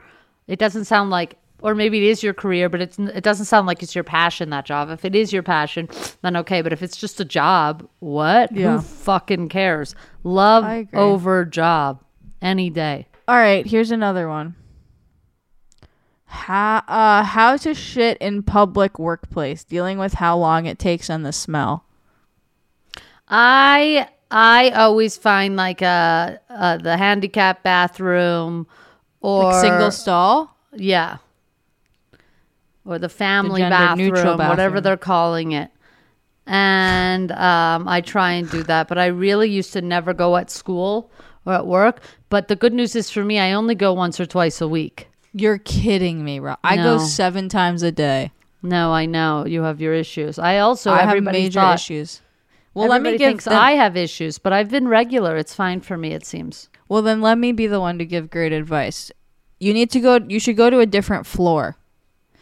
[0.46, 3.66] It doesn't sound like or maybe it is your career, but it's it doesn't sound
[3.66, 4.90] like it's your passion that job.
[4.90, 5.88] If it is your passion,
[6.22, 8.52] then okay, but if it's just a job, what?
[8.52, 8.76] Yeah.
[8.76, 9.94] Who fucking cares?
[10.22, 12.02] Love over job
[12.40, 13.06] any day.
[13.26, 14.54] All right, here's another one.
[16.30, 21.24] How uh how to shit in public workplace, dealing with how long it takes and
[21.24, 21.84] the smell.
[23.28, 28.66] I I always find like a, uh the handicap bathroom
[29.20, 30.54] or Like single stall?
[30.74, 31.16] yeah.
[32.84, 35.70] or the family gender bathroom, neutral whatever they're calling it.
[36.46, 40.50] And um, I try and do that, but I really used to never go at
[40.50, 41.10] school
[41.44, 42.00] or at work.
[42.30, 45.07] But the good news is for me, I only go once or twice a week.
[45.32, 46.58] You're kidding me, Rob.
[46.64, 48.32] I go seven times a day.
[48.62, 50.38] No, I know you have your issues.
[50.38, 52.22] I also I have everybody major thought- issues.
[52.74, 55.36] Well, let me everybody give thinks them- I have issues, but I've been regular.
[55.36, 56.12] It's fine for me.
[56.12, 56.68] It seems.
[56.88, 59.10] Well, then let me be the one to give great advice.
[59.58, 60.20] You need to go.
[60.26, 61.76] You should go to a different floor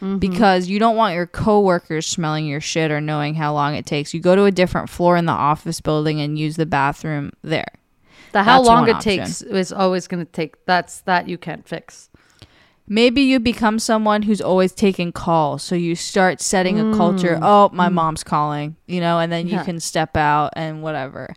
[0.03, 0.19] Mm-hmm.
[0.19, 4.13] because you don't want your coworkers smelling your shit or knowing how long it takes.
[4.13, 7.65] You go to a different floor in the office building and use the bathroom there.
[8.33, 9.19] The how That's long one it option.
[9.21, 10.57] takes is always going to take.
[10.67, 12.06] That's that you can't fix.
[12.89, 17.39] Maybe you become someone who's always taking calls, so you start setting a culture.
[17.43, 19.57] Oh, my mom's calling, you know, and then you Mm.
[19.59, 19.65] Yeah.
[19.65, 21.35] can step out and whatever.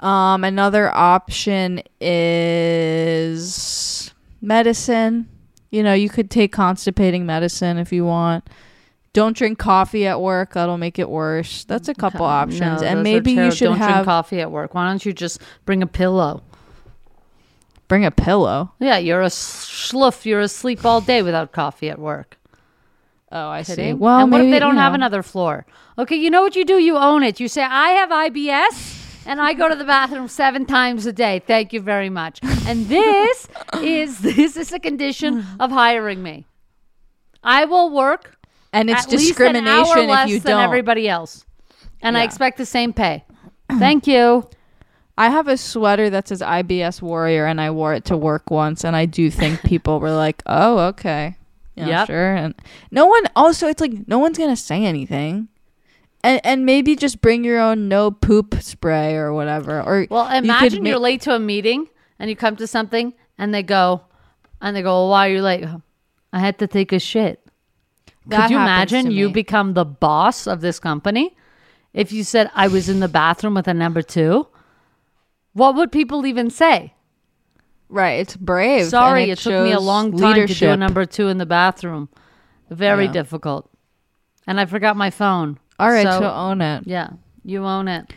[0.00, 1.82] Um, another option
[3.06, 5.28] is medicine.
[5.70, 8.48] You know, you could take constipating medicine if you want.
[9.12, 11.64] Don't drink coffee at work; that'll make it worse.
[11.64, 13.56] That's a couple options, No, and those are maybe you terrible.
[13.56, 14.74] should don't drink have coffee at work.
[14.74, 16.42] Why don't you just bring a pillow?
[17.88, 18.72] Bring a pillow.
[18.78, 20.24] Yeah, you're a schluff.
[20.24, 22.38] You're asleep all day without coffee at work.
[23.32, 23.74] Oh, I see.
[23.76, 23.98] Kidding?
[23.98, 25.66] Well, and what if they don't you have another floor?
[25.98, 26.78] Okay, you know what you do?
[26.78, 27.40] You own it.
[27.40, 31.42] You say, I have IBS and I go to the bathroom seven times a day.
[31.44, 32.38] Thank you very much.
[32.66, 33.48] And this
[33.82, 36.46] is this is a condition of hiring me.
[37.42, 38.36] I will work
[38.72, 40.62] And it's at least an hour discrimination if you don't.
[40.62, 41.44] everybody else.
[42.02, 43.24] And I expect the same pay.
[43.68, 44.48] Thank you.
[45.18, 48.84] I have a sweater that says IBS Warrior, and I wore it to work once,
[48.84, 51.36] and I do think people were like, "Oh, okay,
[51.74, 52.06] yeah, Yep.
[52.06, 52.54] sure." And
[52.90, 55.48] no one also, it's like no one's gonna say anything,
[56.22, 59.80] and and maybe just bring your own no poop spray or whatever.
[59.80, 63.14] Or Well, you imagine ma- you're late to a meeting and you come to something
[63.38, 64.02] and they go,
[64.60, 65.64] and they go, well, why are you late?
[66.32, 67.40] I had to take a shit.
[68.26, 71.36] That Could you imagine you become the boss of this company?
[71.94, 74.48] If you said, I was in the bathroom with a number two,
[75.56, 76.92] what would people even say?
[77.88, 78.18] right?
[78.20, 78.86] It's brave.
[78.86, 82.08] Sorry, it, took me a long time to do a number two in the bathroom.
[82.68, 83.12] Very Yeah.
[83.12, 83.70] difficult.
[84.46, 85.58] And I forgot my phone.
[85.78, 86.82] All right, So, so own it.
[86.84, 87.10] yeah,
[87.44, 88.12] you own it.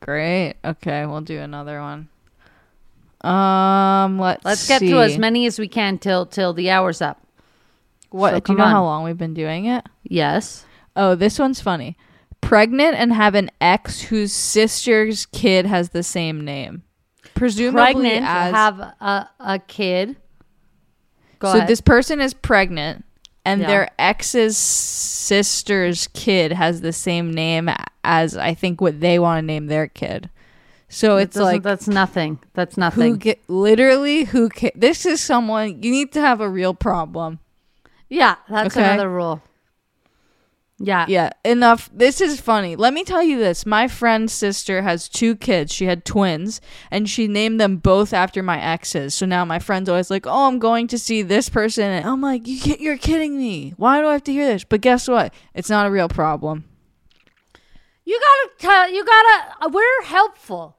[0.00, 0.56] Great.
[0.62, 2.08] Okay, we'll do another one.
[3.22, 4.88] Um, let's Let's get see.
[4.90, 7.18] through as many as we can till till the hour's up.
[8.10, 8.34] What?
[8.34, 8.70] so do you know on.
[8.70, 9.86] how long we've been doing it?
[10.02, 10.66] Yes.
[10.96, 11.96] Oh, this one's funny.
[12.42, 16.82] Pregnant and have an ex whose sister's kid has the same name.
[17.34, 20.16] Presumably pregnant, as have a, a kid.
[21.38, 21.68] Go so ahead.
[21.68, 23.04] this person is pregnant
[23.44, 23.66] and Yeah.
[23.68, 27.70] their ex's sister's kid has the same name
[28.04, 30.28] as I think what they want to name their kid.
[30.88, 32.38] So It it's like that's nothing.
[32.52, 33.16] That's who nothing.
[33.16, 37.38] get literally who ca- this is someone you need to have a real problem.
[38.10, 38.84] yeah, that's Okay.
[38.84, 39.40] another rule.
[40.84, 41.06] Yeah.
[41.08, 41.88] Yeah, enough.
[41.94, 42.74] This is funny.
[42.74, 43.64] Let me tell you this.
[43.64, 45.72] My friend's sister has two kids.
[45.72, 49.14] She had twins, and she named them both after my exes.
[49.14, 52.20] So now my friend's always like, "Oh, I'm going to see this person," and I'm
[52.20, 53.74] like, you, you're kidding me.
[53.76, 55.32] Why do I have to hear this?" But guess what?
[55.54, 56.64] It's not a real problem.
[58.04, 58.92] You gotta tell.
[58.92, 59.54] You gotta.
[59.66, 60.76] uh, We're helpful.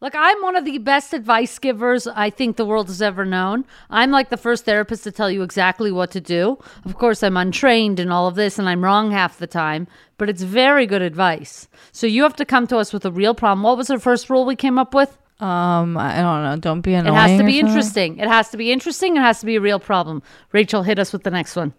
[0.00, 3.64] Like I'm one of the best advice givers I think the world has ever known.
[3.88, 6.58] I'm like the first therapist to tell you exactly what to do.
[6.84, 9.86] Of course, I'm untrained in all of this, and I'm wrong half the time.
[10.18, 11.66] But it's very good advice.
[11.92, 13.62] So you have to come to us with a real problem.
[13.62, 15.16] What was the first rule we came up with?
[15.40, 16.56] Um, I don't know.
[16.56, 17.14] Don't be annoying.
[17.14, 18.18] It has to be interesting.
[18.18, 19.16] It has to be interesting.
[19.16, 20.22] It has to be a real problem.
[20.52, 21.72] Rachel, hit us with the next one.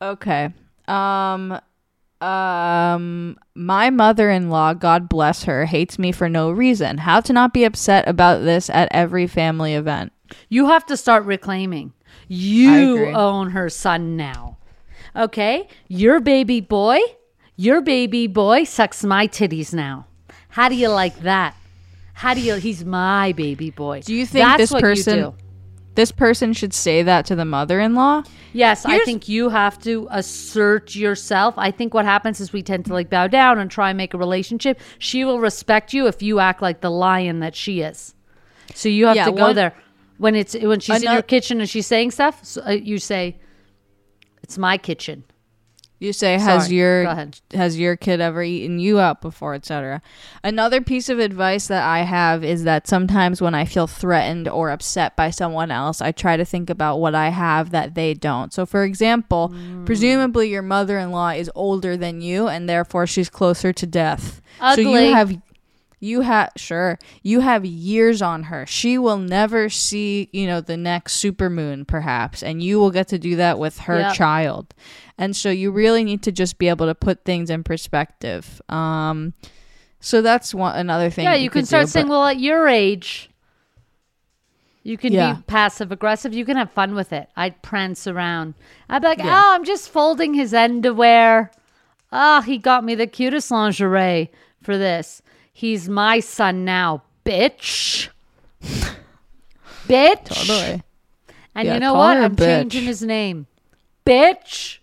[0.00, 0.52] Okay.
[0.86, 1.58] Um
[2.20, 6.98] um my mother-in-law, God bless her, hates me for no reason.
[6.98, 10.12] How to not be upset about this at every family event.
[10.48, 11.92] You have to start reclaiming.
[12.28, 14.58] You own her son now.
[15.14, 15.68] Okay?
[15.88, 16.98] Your baby boy,
[17.56, 20.06] your baby boy sucks my titties now.
[20.48, 21.54] How do you like that?
[22.14, 24.00] How do you he's my baby boy.
[24.00, 25.34] Do you think That's this person do.
[25.96, 28.22] This person should say that to the mother-in-law?
[28.52, 31.54] Yes, I think you have to assert yourself.
[31.58, 34.14] I think what happens is we tend to like bow down and try and make
[34.14, 34.78] a relationship.
[34.98, 38.14] She will respect you if you act like the lion that she is.
[38.74, 39.74] So you have Yeah, to go one- there
[40.18, 42.44] when it's when she's in your kitchen and she's saying stuff.
[42.44, 43.36] So, uh, you say,
[44.42, 45.24] "It's my kitchen."
[45.98, 50.02] You say has Sorry, your has your kid ever eaten you out before, etc.
[50.44, 54.70] Another piece of advice that I have is that sometimes when I feel threatened or
[54.70, 58.52] upset by someone else, I try to think about what I have that they don't.
[58.52, 59.86] So for example, Mm.
[59.86, 64.42] presumably your mother-in-law is older than you and therefore she's closer to death.
[64.74, 65.36] So you have
[66.06, 68.64] You have sure you have years on her.
[68.66, 73.18] She will never see, you know, the next supermoon perhaps, and you will get to
[73.18, 74.14] do that with her Yep.
[74.14, 74.74] child.
[75.18, 78.60] And so you really need to just be able to put things in perspective.
[78.68, 79.34] Um
[79.98, 81.24] so that's one another thing.
[81.24, 83.28] Yeah, that you, can start do, saying, but- well, at your age,
[84.84, 85.34] you can Yeah.
[85.34, 86.32] be passive aggressive.
[86.32, 87.28] You can have fun with it.
[87.36, 88.54] I'd prance around.
[88.88, 89.42] I'd be like, Yeah.
[89.44, 91.50] oh, I'm just folding his underwear.
[92.12, 94.30] Oh, he got me the cutest lingerie
[94.62, 95.22] for this.
[95.56, 98.08] He's my son now, bitch.
[99.88, 100.24] bitch.
[100.24, 100.82] Totally.
[101.54, 102.18] And Yeah, you know what?
[102.18, 103.46] I'm changing his name.
[104.04, 104.80] Bitch.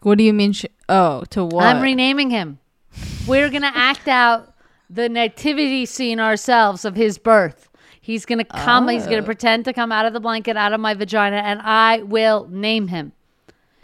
[0.00, 0.54] What do you mean?
[0.54, 1.66] Sh- oh, to what?
[1.66, 2.60] I'm renaming him.
[3.26, 4.54] We're going to act out
[4.88, 7.68] the nativity scene ourselves of his birth.
[8.00, 9.10] He's going to come, he's Oh.
[9.10, 12.04] going to pretend to come out of the blanket, out of my vagina, and I
[12.04, 13.12] will name him.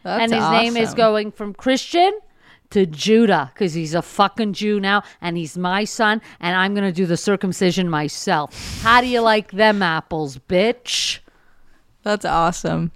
[0.02, 2.18] That's and his name is going from Christian
[2.75, 6.87] to Judah because he's a fucking Jew now and he's my son and I'm going
[6.87, 8.81] to do the circumcision myself.
[8.83, 11.18] How do you like them apples, bitch?
[12.03, 12.93] That's awesome.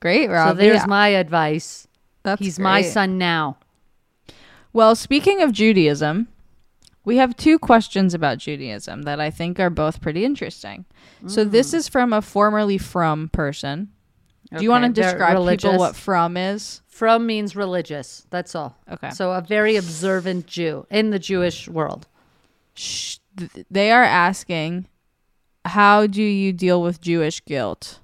[0.00, 0.56] Great, Rob.
[0.56, 1.86] so there's my advice.
[2.22, 3.58] That's he's my son now.
[4.72, 6.28] Well, speaking of Judaism,
[7.04, 10.84] we have two questions about Judaism that I think are both pretty interesting.
[11.26, 11.50] So Mm.
[11.50, 13.88] this is from a formerly frum person.
[14.56, 16.82] Do you want to describe people what from is?
[17.00, 18.26] Frum means religious.
[18.28, 18.76] That's all.
[18.92, 19.08] Okay.
[19.08, 22.06] So a very observant Jew in the Jewish world.
[22.74, 24.86] Sh- th- They are asking,
[25.64, 28.00] how do you deal with Jewish guilt?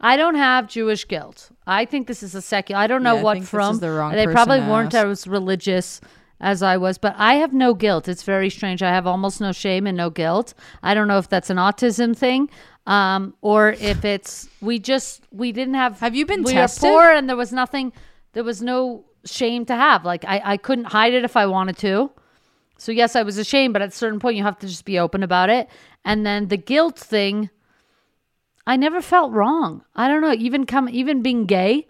[0.00, 1.50] I don't have Jewish guilt.
[1.66, 2.80] I think this is a secular.
[2.80, 3.80] I don't know Yeah, what frum.
[3.80, 6.00] the wrong they probably weren't as religious
[6.40, 8.06] as I was, but I have no guilt.
[8.06, 8.84] It's very strange.
[8.84, 10.54] I have almost no shame and no guilt.
[10.80, 12.50] I don't know if that's an autism thing,
[12.86, 16.00] um, or if it's we just we didn't have.
[16.00, 16.84] Have you been we tested?
[16.84, 17.92] were poor and there was nothing.
[18.32, 20.04] There was no shame to have.
[20.04, 22.10] Like I, I couldn't hide it if I wanted to.
[22.78, 24.98] So yes, I was ashamed, but at a certain point, you have to just be
[24.98, 25.68] open about it.
[26.04, 27.50] And then the guilt thing,
[28.66, 29.82] I never felt wrong.
[29.94, 30.34] I don't know.
[30.34, 31.88] Even come, even being gay,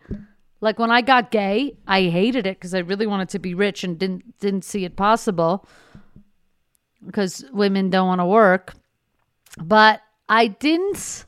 [0.60, 3.84] like when I got gay, I hated it because I really wanted to be rich
[3.84, 5.66] and didn't didn't see it possible
[7.04, 8.74] because women don't want to work.
[9.58, 11.24] But I didn't.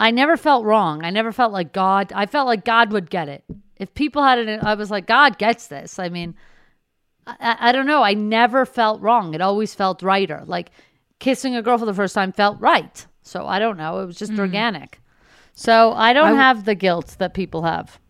[0.00, 1.04] I never felt wrong.
[1.04, 2.12] I never felt like God.
[2.14, 3.44] I felt like God would get it.
[3.76, 5.98] If people had it, I was like, God gets this.
[5.98, 6.34] I mean,
[7.26, 8.02] I- I, don't know.
[8.02, 9.34] I never felt wrong.
[9.34, 10.42] It always felt righter.
[10.44, 10.70] Like
[11.20, 13.06] kissing a girl for the first time felt right.
[13.22, 14.00] So I don't know.
[14.00, 14.40] It was just hmm.
[14.40, 15.00] organic.
[15.54, 18.00] So I don't I w- have the guilt that people have.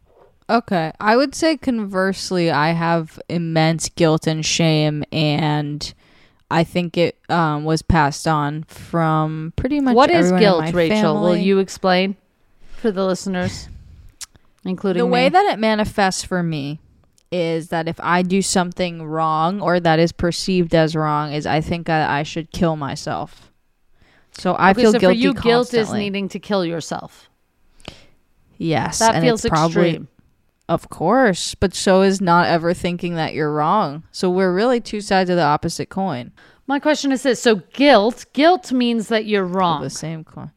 [0.49, 0.93] Okay.
[1.01, 5.93] I would say conversely, I have immense guilt and shame, and
[6.53, 11.21] I think it um, was passed on from pretty much What is guilt, Rachel?
[11.21, 12.17] Will you explain
[12.77, 13.69] for the listeners,
[14.65, 16.79] including the way that it manifests for me
[17.31, 21.63] is that if I do something wrong or that is perceived as wrong, is I
[21.63, 23.51] think I, I should kill myself.
[24.33, 27.31] So I Okay, feel so guilty for you, guilt is needing to kill yourself.
[28.59, 30.09] Yes, That feels it's probably, extreme.
[30.73, 34.05] Of course, but so is not ever thinking that you're wrong.
[34.11, 36.33] So we're really two sides of the opposite coin.
[36.67, 40.51] My question is this: so guilt, guilt means that you're wrong, the same coin.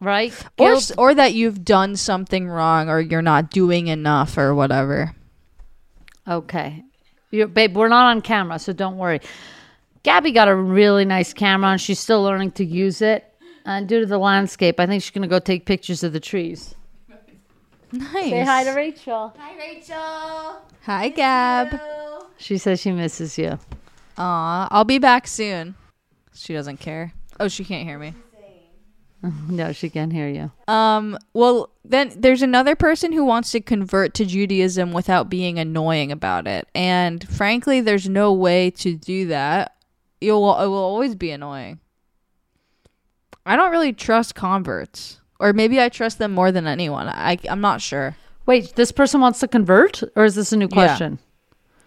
[0.00, 0.32] right?
[0.58, 4.54] Or, Guilt, s- or that you've done something wrong or you're not doing enough or
[4.54, 5.14] whatever.
[6.26, 6.82] Okay.
[7.30, 9.20] you babe, we're not on camera, so don't worry.
[10.02, 13.24] Gabby got a really nice camera and she's still learning to use it.
[13.64, 16.20] And due to the landscape, I think she's going to go take pictures of the
[16.20, 16.74] trees.
[17.92, 18.30] Nice.
[18.30, 19.34] Say hi to Rachel.
[19.38, 20.60] Hi, Rachel.
[20.84, 21.68] Hi, Gab.
[21.68, 22.26] Hello.
[22.38, 23.58] She says she misses you.
[24.18, 25.74] Aw, I'll be back soon.
[26.34, 27.12] She doesn't care.
[27.38, 28.14] Oh, she can't hear me.
[29.48, 30.52] No, she can't hear you.
[30.72, 36.12] Um, well, then there's another person who wants to convert to Judaism without being annoying
[36.12, 36.68] about it.
[36.76, 39.74] And frankly, there's no way to do that.
[40.20, 41.80] You'll it will always be annoying.
[43.44, 45.20] I don't really trust converts.
[45.38, 47.08] Or maybe I trust them more than anyone.
[47.08, 48.16] I I'm not sure.
[48.46, 51.18] Wait, this person wants to convert, or is this a new question?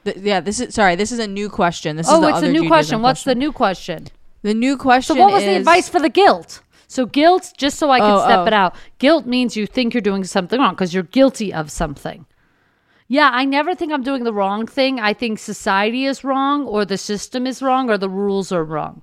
[0.04, 0.95] Th- yeah, this is sorry.
[0.95, 1.95] This is a new question.
[1.95, 3.02] This is oh, the it's a new Judaism question.
[3.02, 4.08] What's the new question?
[4.41, 5.16] the new question?
[5.16, 6.62] So, what was the advice for the guilt?
[6.88, 8.47] So, guilt, just so I can Oh, step oh.
[8.47, 12.26] it out, guilt means you think you're doing something wrong because you're guilty of something.
[13.08, 15.00] Yeah, I never think I'm doing the wrong thing.
[15.00, 19.02] I think society is wrong, or the system is wrong, or the rules are wrong.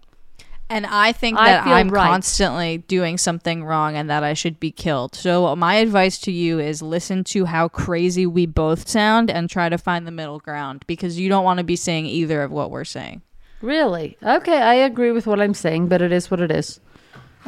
[0.68, 2.08] And I think that feel I'm right.
[2.08, 5.14] constantly doing something wrong and that I should be killed.
[5.14, 9.68] So my advice to you is listen to how crazy we both sound and try
[9.68, 12.72] to find the middle ground because you don't want to be saying either of what
[12.72, 13.22] we're saying.
[13.62, 14.18] Really?
[14.22, 16.80] Okay, I agree with what I'm saying, but it is what it is.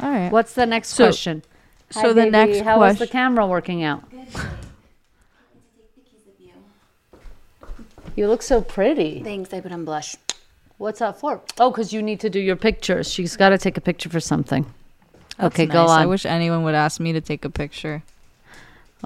[0.01, 0.31] All right.
[0.31, 1.43] What's the next So- question?
[1.89, 2.29] so Hi, the baby.
[2.31, 4.09] next How is the camera working out?
[4.09, 4.27] Good.
[4.27, 4.35] Take
[5.95, 6.53] pictures of you.
[8.15, 9.21] You look so pretty.
[9.23, 9.53] Thanks.
[9.53, 10.15] I put on blush.
[10.79, 11.41] What's that for?
[11.59, 13.11] Oh, because you need to do your pictures.
[13.11, 14.65] She's got to take a picture for something.
[15.39, 15.89] okay, That's go nice.
[15.91, 15.99] on.
[16.01, 18.01] I wish anyone would ask me to take a picture.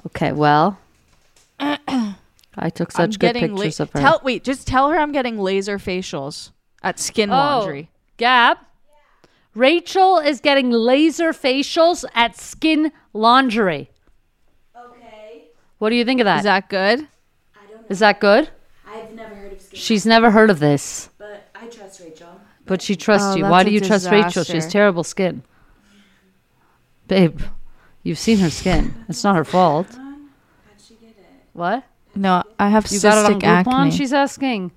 [0.06, 0.78] okay, well,
[1.60, 4.00] I took I'm such good getting pictures la- of her.
[4.00, 6.50] Tell wait, just tell her I'm getting laser facials
[6.82, 7.34] at Skin Oh.
[7.34, 7.90] Laundry.
[8.16, 8.58] Gab,
[9.54, 13.90] Rachel is getting laser facials at Skin Laundry.
[14.76, 15.48] Okay.
[15.78, 16.38] What do you think of that?
[16.38, 17.00] Is that good?
[17.56, 17.86] I don't know.
[17.88, 18.48] Is that good?
[18.86, 22.40] I've never heard of skin, She's never heard of this, but I trust Rachel.
[22.66, 23.44] But she trusts Oh, you.
[23.44, 24.44] Why do you trust Rachel?
[24.44, 25.42] She has terrible skin.
[27.08, 27.40] Babe,
[28.02, 28.94] you've seen her skin.
[29.08, 29.86] It's not her fault.
[29.92, 30.14] How'd
[30.86, 31.24] she get it?
[31.52, 31.84] What?
[32.14, 33.78] No, I have You got it on cystic Groupon?
[33.86, 33.90] acne.
[33.90, 34.72] She's asking.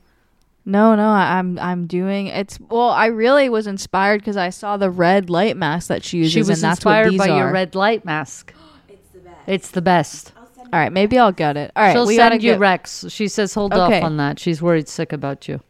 [0.66, 2.60] No, no, I, I'm I'm doing it's.
[2.60, 6.34] Well, I really was inspired because I saw the red light mask that she uses,
[6.34, 7.38] She was and that's what inspired these by are.
[7.38, 8.54] your red light mask.
[8.90, 9.42] It's the best.
[9.48, 10.34] It's the best.
[10.60, 11.72] All right, maybe I'll get it.
[11.78, 12.60] All right, She'll we send you get.
[12.60, 13.06] Rex.
[13.08, 14.00] She says hold Okay.
[14.00, 14.38] off on that.
[14.40, 15.62] She's worried sick about you.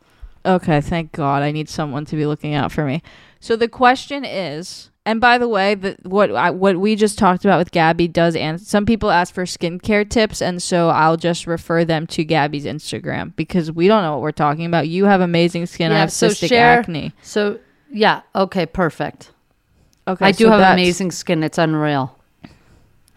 [0.46, 1.44] Okay, thank God.
[1.44, 3.02] I need someone to be looking out for me.
[3.40, 7.46] So the question is, and by the way, the, what I, what we just talked
[7.46, 11.48] about with Gabby does, and some people ask for skincare tips, and so I'll just
[11.48, 14.88] refer them to Gabby's Instagram because we don't know what we're talking about.
[14.88, 15.92] You have amazing skin.
[15.92, 17.14] I have so cystic share- acne.
[17.22, 17.60] So
[17.92, 19.32] yeah, okay, perfect.
[20.08, 21.44] Okay, I do so have amazing skin.
[21.44, 22.18] It's unreal.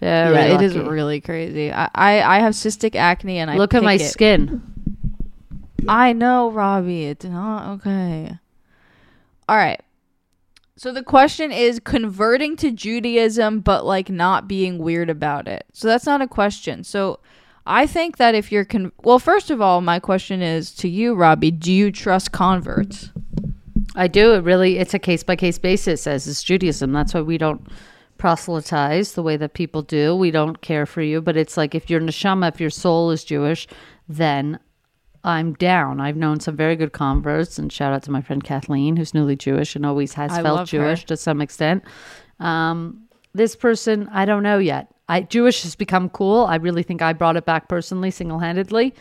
[0.00, 1.70] Very Yeah, it is really crazy.
[1.72, 4.00] I, I, I have cystic acne, and I Look at my it.
[4.10, 4.62] skin.
[5.88, 7.06] I know, Robby.
[7.06, 8.38] It's not okay.
[9.48, 9.80] All right.
[10.76, 15.66] So the question is converting to Judaism, but like not being weird about it.
[15.72, 16.84] So that's not a question.
[16.84, 17.20] So
[17.66, 21.14] I think that if you're con- well, first of all, my question is to you,
[21.14, 21.50] Robby.
[21.50, 23.10] Do you trust converts?
[23.94, 24.32] I do.
[24.34, 24.78] It really.
[24.78, 26.92] It's a case by case basis, as is Judaism.
[26.92, 27.66] That's why we don't
[28.16, 30.14] proselytize the way that people do.
[30.14, 33.24] We don't care for you, but it's like if your neshama, if your soul is
[33.24, 33.66] Jewish,
[34.08, 34.58] then
[35.22, 36.00] I'm down.
[36.00, 39.36] I've known some very good converts, and shout out to my friend Kathleen, who's newly
[39.36, 40.78] Jewish and always has I felt love her.
[40.78, 41.84] Jewish to some extent.
[42.38, 44.88] Um, this person, I don't know yet.
[45.08, 46.46] I Jewish has become cool.
[46.46, 48.94] I really think I brought it back personally, single handedly.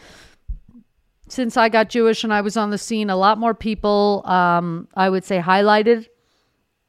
[1.30, 4.88] Since I got Jewish and I was on the scene, a lot more people, um,
[4.96, 6.08] I would say, highlighted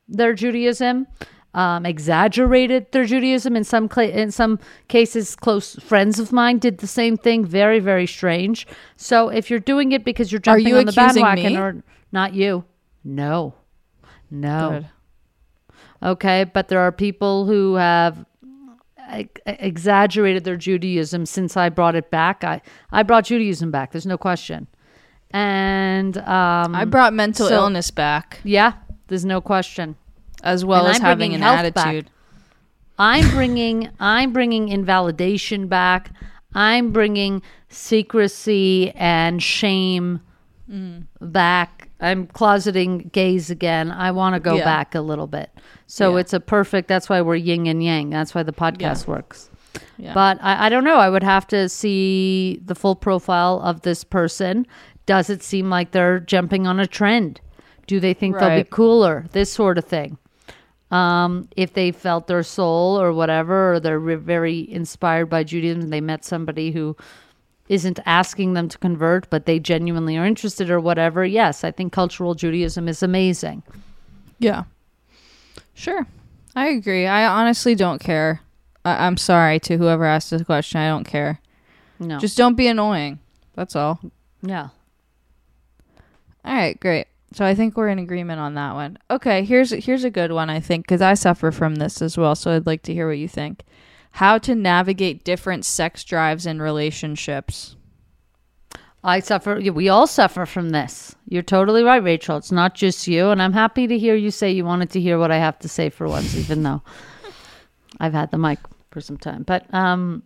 [0.09, 1.07] their Judaism,
[1.55, 3.57] um, exaggerated their Judaism.
[3.57, 7.45] In some cla in some cases, close friends of mine did the same thing.
[7.45, 8.67] Very, very strange.
[8.97, 11.59] So if you're doing it because you're jumping you on the bandwagon, me?
[11.59, 11.83] or
[12.13, 12.65] not you,
[13.05, 13.55] no,
[14.31, 14.71] no.
[14.71, 14.89] Good.
[16.03, 18.25] Okay, but there are people who have
[19.09, 22.45] ex- exaggerated their Judaism since I brought it back.
[22.45, 23.93] I I brought Judaism back.
[23.93, 24.67] There's no question.
[25.33, 28.73] And um, I brought mental so- illness back yeah,
[29.09, 29.97] there's no question.
[30.43, 31.87] As well And as I'm having an health back.
[31.87, 32.11] attitude.
[32.99, 36.13] I'm bringing I'm bringing invalidation back.
[36.55, 40.21] I'm bringing secrecy and shame
[40.71, 41.07] mm.
[41.21, 41.89] back.
[42.01, 43.91] I'm closeting gays again.
[43.91, 44.65] I want to go Yeah.
[44.65, 45.51] back a little bit.
[45.87, 46.21] So Yeah.
[46.21, 46.89] it's a perfect.
[46.89, 48.11] That's why we're yin and yang.
[48.11, 49.51] That's why the podcast works.
[49.97, 50.15] Yeah.
[50.15, 50.97] But I, I don't know.
[50.97, 54.67] I would have to see the full profile of this person.
[55.07, 57.41] Does it seem like they're jumping on a trend?
[57.87, 59.27] Do they think they'll be cooler?
[59.33, 60.19] This sort of thing
[60.91, 65.91] um, if they felt their soul or whatever, or they're re- very inspired by Judaism,
[65.91, 66.97] they met somebody who
[67.69, 71.25] isn't asking them to convert, but they genuinely are interested or whatever.
[71.25, 73.63] Yes, I think cultural Judaism is amazing.
[74.41, 74.65] Yeah.
[75.75, 76.07] Sure.
[76.57, 77.07] I agree.
[77.07, 78.41] I honestly don't care.
[78.85, 80.81] I- I'm sorry to whoever asked this question.
[80.81, 81.39] I don't care.
[82.01, 83.21] No, Just don't be annoying.
[83.55, 84.01] That's all.
[84.43, 84.69] yeah.
[86.45, 87.07] All right, great.
[87.33, 88.99] So I think we're in agreement on that one.
[89.11, 92.35] Okay, here's here's a good one I think cuz I suffer from this as well,
[92.35, 93.63] so I'd like to hear what you think.
[94.13, 97.77] How to navigate different sex drives in relationships.
[99.03, 99.61] I suffer.
[99.61, 101.15] We all suffer from this.
[101.27, 102.37] You're totally right, Rachel.
[102.37, 105.19] It's not just you, and I'm happy to hear you say you wanted to hear
[105.19, 106.83] what I have to say for once, even though
[108.01, 108.59] I've had the mic
[108.91, 109.45] for some time.
[109.45, 110.23] But um,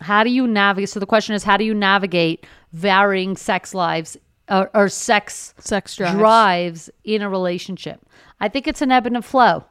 [0.00, 0.88] how do you navigate?
[0.88, 4.16] So the question is, how do you navigate varying sex lives
[4.48, 6.16] or, or sex Sex drives.
[6.16, 8.00] drives in a relationship?
[8.40, 9.64] I think it's an ebb and a flow.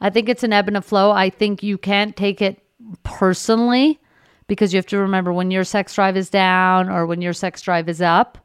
[0.00, 1.10] I think it's an ebb and a flow.
[1.10, 2.62] I think you can't take it
[3.02, 4.00] personally
[4.46, 7.60] because you have to remember when your sex drive is down or when your sex
[7.60, 8.38] drive is up.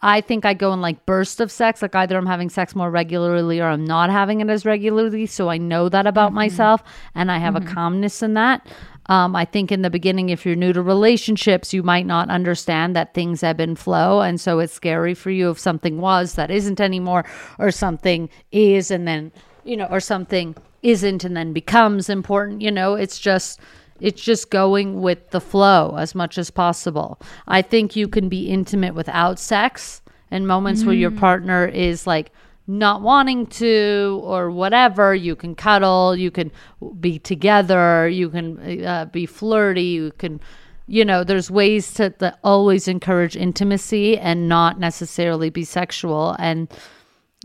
[0.00, 1.82] I think I go in like bursts of sex.
[1.82, 5.26] Like either I'm having sex more regularly or I'm not having it as regularly.
[5.26, 6.36] So I know that about mm-hmm.
[6.36, 6.82] myself
[7.14, 7.74] and I have a mm-hmm.
[7.74, 8.66] calmness in that.
[9.08, 12.94] Um, I think in the beginning, if you're new to relationships, you might not understand
[12.94, 14.20] that things ebb and flow.
[14.20, 17.24] And so it's scary for you if something was that isn't anymore
[17.58, 19.32] or something is and then,
[19.64, 22.60] you know, or something isn't and then becomes important.
[22.60, 23.60] You know, it's just
[24.00, 27.18] it's just going with the flow as much as possible.
[27.48, 32.30] I think you can be intimate without sex In moments where your partner is like
[32.68, 36.52] not wanting to or whatever, you can cuddle, you can
[37.00, 40.38] be together, you can uh, be flirty, you can,
[40.86, 46.36] you know, there's ways to, to always encourage intimacy and not necessarily be sexual.
[46.38, 46.68] And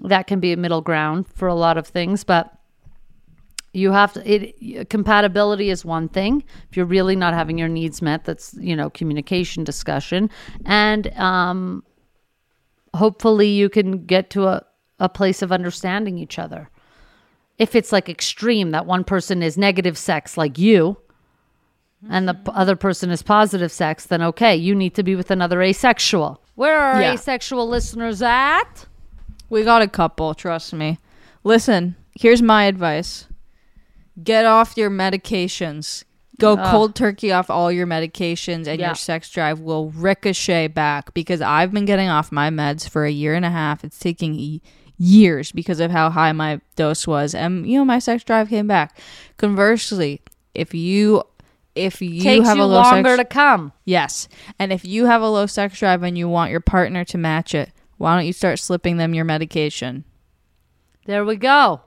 [0.03, 2.53] that can be a middle ground for a lot of things, but
[3.75, 6.43] you have to it compatibility is one thing.
[6.69, 10.29] If you're really not having your needs met that's you know communication discussion.
[10.65, 11.83] And um
[12.93, 14.63] hopefully you can get to a,
[14.99, 16.69] a place of understanding each other
[17.57, 20.97] if it's like extreme that one person is negative sex like you
[22.09, 22.57] and the p- mm-hmm.
[22.57, 26.79] other person is positive sex then okay you need to be with another asexual where
[26.79, 27.13] are Yeah.
[27.13, 28.85] asexual listeners at
[29.49, 30.97] We got a couple, trust me.
[31.43, 33.27] Listen, here's my advice.
[34.23, 36.03] Get off your medications.
[36.39, 38.87] Go cold turkey off all your medications and Yeah.
[38.87, 43.11] your sex drive will ricochet back because I've been getting off my meds for a
[43.11, 43.83] year and a half.
[43.83, 44.33] It's taking
[44.97, 48.67] years because of how high my dose was and you know my sex drive came
[48.67, 48.97] back.
[49.37, 50.21] Conversely,
[50.53, 51.23] if you
[51.75, 54.27] if you takes have you a low longer sex to come Yes.
[54.59, 57.55] And if you have a low sex drive and you want your partner to match
[57.55, 60.03] it, why don't you start slipping them your medication?
[61.05, 61.81] There we go.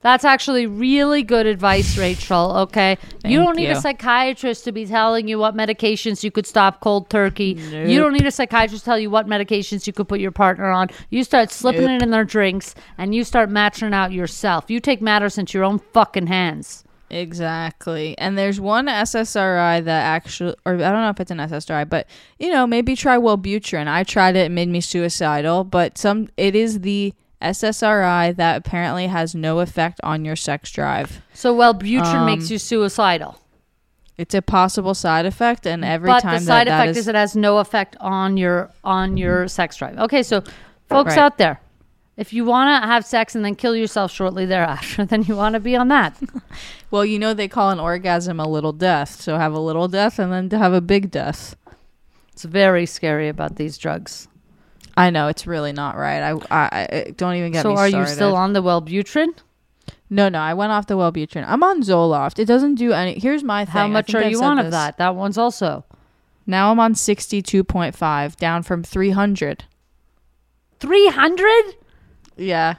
[0.00, 2.56] That's actually really good advice, Rachel.
[2.58, 2.98] Okay.
[3.24, 7.10] you don't need a psychiatrist to be telling you what medications you could stop cold
[7.10, 7.58] turkey.
[7.70, 10.70] You don't need a psychiatrist to tell you what medications you could put your partner
[10.70, 10.88] on.
[11.10, 14.70] You start slipping it in their drinks and you start matching out yourself.
[14.70, 16.84] You take matters into your own fucking hands.
[17.10, 18.16] Exactly.
[18.18, 22.06] And there's one SSRI that actually, or I don't know if it's an SSRI, but
[22.38, 23.88] you know, maybe try Wellbutrin.
[23.88, 25.64] I tried it; it made me suicidal.
[25.64, 31.22] But some, it is the SSRI that apparently has no effect on your sex drive.
[31.34, 33.38] So, Wellbutrin Um, makes you suicidal.
[34.16, 36.96] It's a possible side effect, and every but time the side that, that effect is,
[36.98, 39.96] is, it has no effect on your on your sex drive.
[39.98, 40.40] Okay, so
[40.88, 41.18] folks Right.
[41.18, 41.60] out there,
[42.16, 45.52] if you want to have sex and then kill yourself shortly thereafter, then you want
[45.54, 46.16] to be on that.
[46.90, 49.20] well, you know, they call an orgasm a little death.
[49.20, 51.54] So have a little death, and then to have a big death.
[52.32, 54.26] It's very scary about these drugs.
[54.98, 56.32] I know it's really not right.
[56.32, 57.62] I, I, I don't even get it.
[57.62, 57.96] so are started.
[57.96, 59.28] you still on the Wellbutrin?
[60.10, 61.44] No, no, I went off the Wellbutrin.
[61.46, 62.38] I'm on Zoloft.
[62.38, 63.18] It doesn't do any.
[63.18, 63.72] Here's my thing.
[63.72, 64.98] How much are I've you on of that?
[64.98, 65.84] That one's also
[66.46, 69.64] Now I'm on 62.5, down from 300.
[70.80, 71.64] 300?
[72.36, 72.74] Yeah.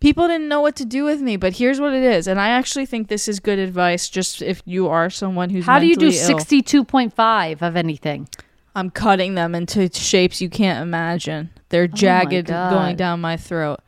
[0.00, 2.26] People didn't know what to do with me, but here's what it is.
[2.26, 5.78] And I actually think this is good advice just if you are someone who's How
[5.78, 8.28] do you do 62.5 of anything?
[8.74, 11.50] I'm cutting them into shapes you can't imagine.
[11.68, 12.70] They're oh jagged God.
[12.70, 13.80] going down my throat.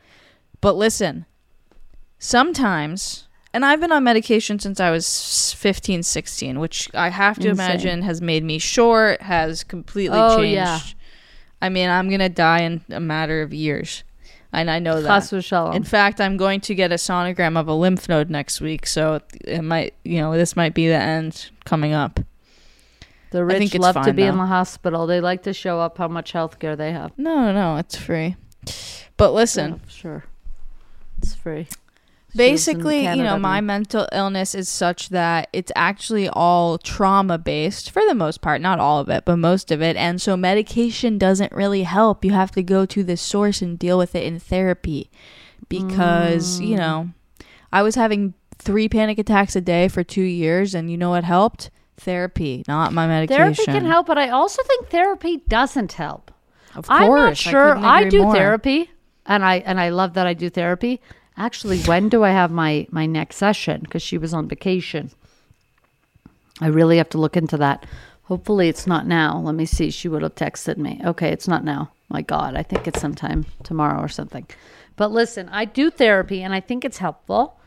[0.61, 1.25] But listen,
[2.19, 7.49] sometimes, and I've been on medication since I was 15, 16, which I have to
[7.49, 7.65] Insane.
[7.65, 10.53] imagine has made me short, has completely Oh, changed.
[10.53, 10.79] yeah.
[11.61, 14.03] I mean, I'm going to die in a matter of years.
[14.51, 15.73] And I know that.
[15.73, 19.19] In fact, I'm going to get a sonogram of a lymph node next week, so
[19.43, 22.21] it might, you know, this might be the end coming up.
[23.35, 25.05] The I think rich love to fine, be in the hospital.
[25.07, 27.11] They like to show up how much health care they have.
[27.17, 28.35] No, no, it's free.
[29.17, 30.23] But listen, Yeah, sure.
[31.19, 31.67] It's free.
[32.31, 37.91] She basically, you know, my mental illness is such that it's actually all trauma based
[37.91, 39.95] for the most part, not all of it, but most of it.
[39.95, 42.25] And so medication doesn't really help.
[42.25, 45.09] You have to go to the source and deal with it in therapy
[45.69, 46.67] because, Mm.
[46.67, 47.09] you know,
[47.71, 51.23] I was having three panic attacks a day for two years, and you know what
[51.23, 51.69] helped?
[51.97, 53.53] Therapy, not my medication.
[53.55, 56.31] Therapy can help, but I also think therapy doesn't help.
[56.75, 57.69] Of course, I'm not sure.
[57.69, 58.33] couldn't I, do more.
[58.33, 58.91] therapy,
[59.25, 61.01] and I and I love that I do therapy.
[61.37, 63.81] Actually, when do I have my my next session?
[63.81, 65.11] Because she was on vacation.
[66.61, 67.85] I really have to look into that.
[68.23, 69.39] Hopefully, it's not now.
[69.39, 69.89] Let me see.
[69.89, 71.01] She would have texted me.
[71.05, 71.91] Okay, it's not now.
[72.09, 74.45] My God, I think it's sometime tomorrow or something.
[74.95, 77.59] But listen, I do therapy, and I think it's helpful.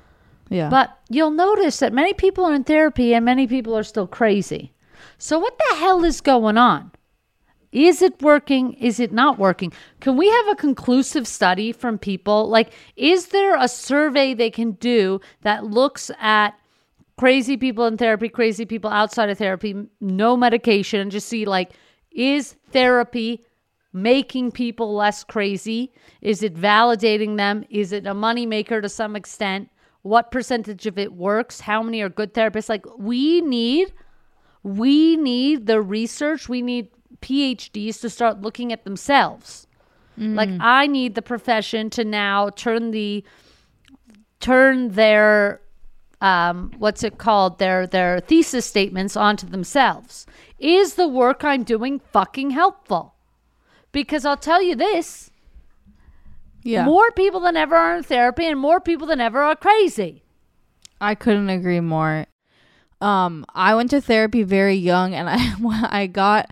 [0.49, 0.69] Yeah.
[0.69, 4.73] But you'll notice that many people are in therapy and many people are still crazy.
[5.19, 6.93] So, what the hell is going on?
[7.71, 8.73] Is it working?
[8.75, 9.73] Is it not working?
[10.01, 12.49] Can we have a conclusive study from people?
[12.49, 16.55] Like, is there a survey they can do that looks at
[17.19, 21.73] crazy people in therapy, crazy people outside of therapy, no medication, and just see, like,
[22.11, 23.45] is therapy
[23.93, 25.93] making people less crazy?
[26.23, 27.65] Is it validating them?
[27.69, 29.69] Is it a moneymaker to some extent?
[30.09, 31.61] What percentage of it works?
[31.61, 32.71] How many are good therapists?
[32.71, 33.93] Like, we need
[34.63, 36.49] we need the research.
[36.49, 36.89] We need
[37.21, 39.67] phds to start looking at themselves.
[40.17, 43.25] Like i need the profession to now turn the
[44.41, 45.61] turn their
[46.21, 47.59] um, what's it called?
[47.61, 50.27] Their their thesis statements onto themselves.
[50.59, 53.15] Is the work i'm doing fucking helpful?
[53.93, 55.31] Because I'll tell you this
[56.63, 56.85] Yeah.
[56.85, 60.23] more people than ever are in therapy and more people than ever are crazy.
[61.01, 62.27] I couldn't agree more.
[63.01, 65.55] Um, I went to therapy very young, and I
[66.03, 66.51] I got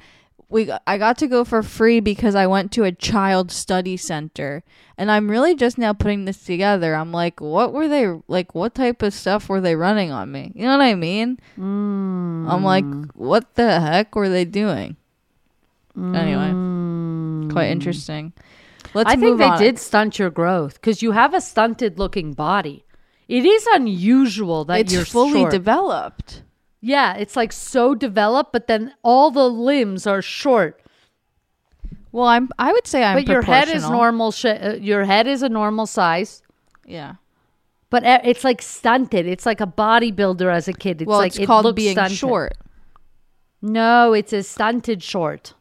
[0.49, 4.63] we I got to go for free because I went to a child study center,
[4.97, 6.95] and I'm really just now putting this together.
[6.95, 8.55] I'm like, what were they like?
[8.55, 10.53] What type of stuff were they running on me?
[10.55, 11.41] You know what I mean?
[11.59, 12.85] I'm like,
[13.15, 14.97] what the heck were they doing?
[15.97, 18.33] Anyway, quite interesting.
[18.95, 19.59] Let's I think they on.
[19.61, 22.85] did stunt your growth because you have a stunted looking body.
[23.29, 25.51] It is unusual that It's you're fully short.
[25.53, 26.43] developed.
[26.81, 30.81] Yeah, it's like so developed, but then all the limbs are short.
[32.13, 32.49] Well, I'm.
[32.59, 33.17] I would say I'm.
[33.17, 34.31] but your head is normal.
[34.31, 36.43] Sh- uh, your head is a normal size,
[36.87, 37.15] Yeah.
[37.91, 39.27] but uh, it's like stunted.
[39.27, 41.03] It's like a bodybuilder as a kid.
[41.03, 42.17] It's well, like it's it called being stunted.
[42.17, 42.55] short.
[43.61, 45.55] No, it's a stunted short.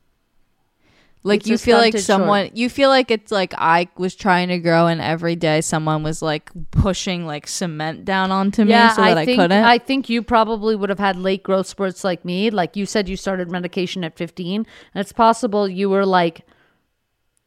[1.28, 2.20] Like It's you feel like stunted short.
[2.22, 2.50] someone.
[2.54, 6.22] You feel like it's like I was trying to grow, and every day someone was
[6.22, 9.64] like pushing like cement down onto me Yeah, so that I, think couldn't.
[9.64, 12.52] I think you probably would have had late growth spurts like me.
[12.52, 16.46] Like you said, you started medication at 15, and it's possible you were like,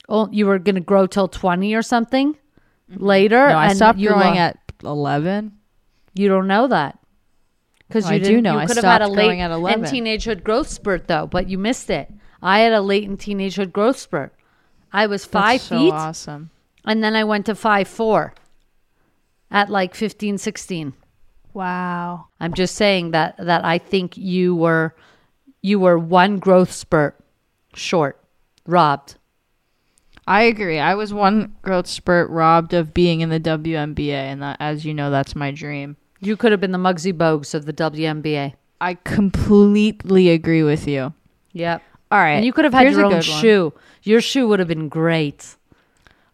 [0.08, 2.36] oh, you were gonna grow till 20 or something
[2.88, 3.36] later.
[3.36, 3.52] Mm-hmm.
[3.52, 5.52] no, I stopped growing at eleven.
[6.14, 6.98] You don't know that
[7.86, 8.54] because Oh, you I do know.
[8.54, 9.84] You I could have had a late at 11.
[9.84, 12.10] and teenagehood growth spurt though, but you missed it.
[12.42, 14.32] I had a latent teenagehood growth spurt.
[14.92, 16.50] I was five That's so feet, awesome.
[16.84, 18.34] and then I went to five four
[19.50, 20.92] at like 15, 16.
[21.54, 22.26] Wow.
[22.40, 24.94] I'm just saying that that I think you were
[25.62, 27.18] you were one growth spurt
[27.74, 28.18] short,
[28.66, 29.16] robbed.
[30.26, 30.78] I agree.
[30.78, 34.92] I was one growth spurt robbed of being in the WNBA, and that, as you
[34.92, 35.96] know, that's my dream.
[36.20, 38.52] You could have been the Muggsy Bogues of the WNBA.
[38.80, 41.14] I completely agree with you.
[41.52, 41.82] Yep.
[42.10, 43.40] All right, And you could have had here's your a own good one.
[43.40, 43.72] shoe.
[44.02, 45.56] Your shoe would have been great.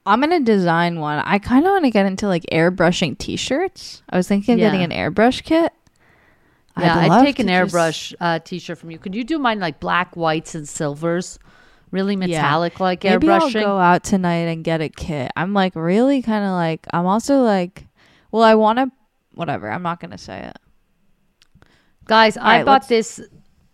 [0.07, 1.18] I'm gonna design one.
[1.25, 4.03] I kind of want to get into like airbrushing T-shirts.
[4.11, 4.70] I was thinking of Yeah.
[4.70, 5.72] getting an airbrush kit.
[6.79, 8.99] Yeah, I'd love take an to just- airbrush uh, t-shirt from you.
[8.99, 11.39] Could you do mine like black, whites, and silvers?
[11.93, 13.61] Really metallic like Maybe I'll airbrushing?
[13.62, 15.31] go out tonight and get a kit.
[15.37, 17.87] I'm like really kind of like I'm also like,
[18.33, 18.91] well, I want to.
[19.35, 19.70] Whatever.
[19.70, 20.59] I'm not gonna say it.
[22.07, 23.20] Guys, I right, bought let's- this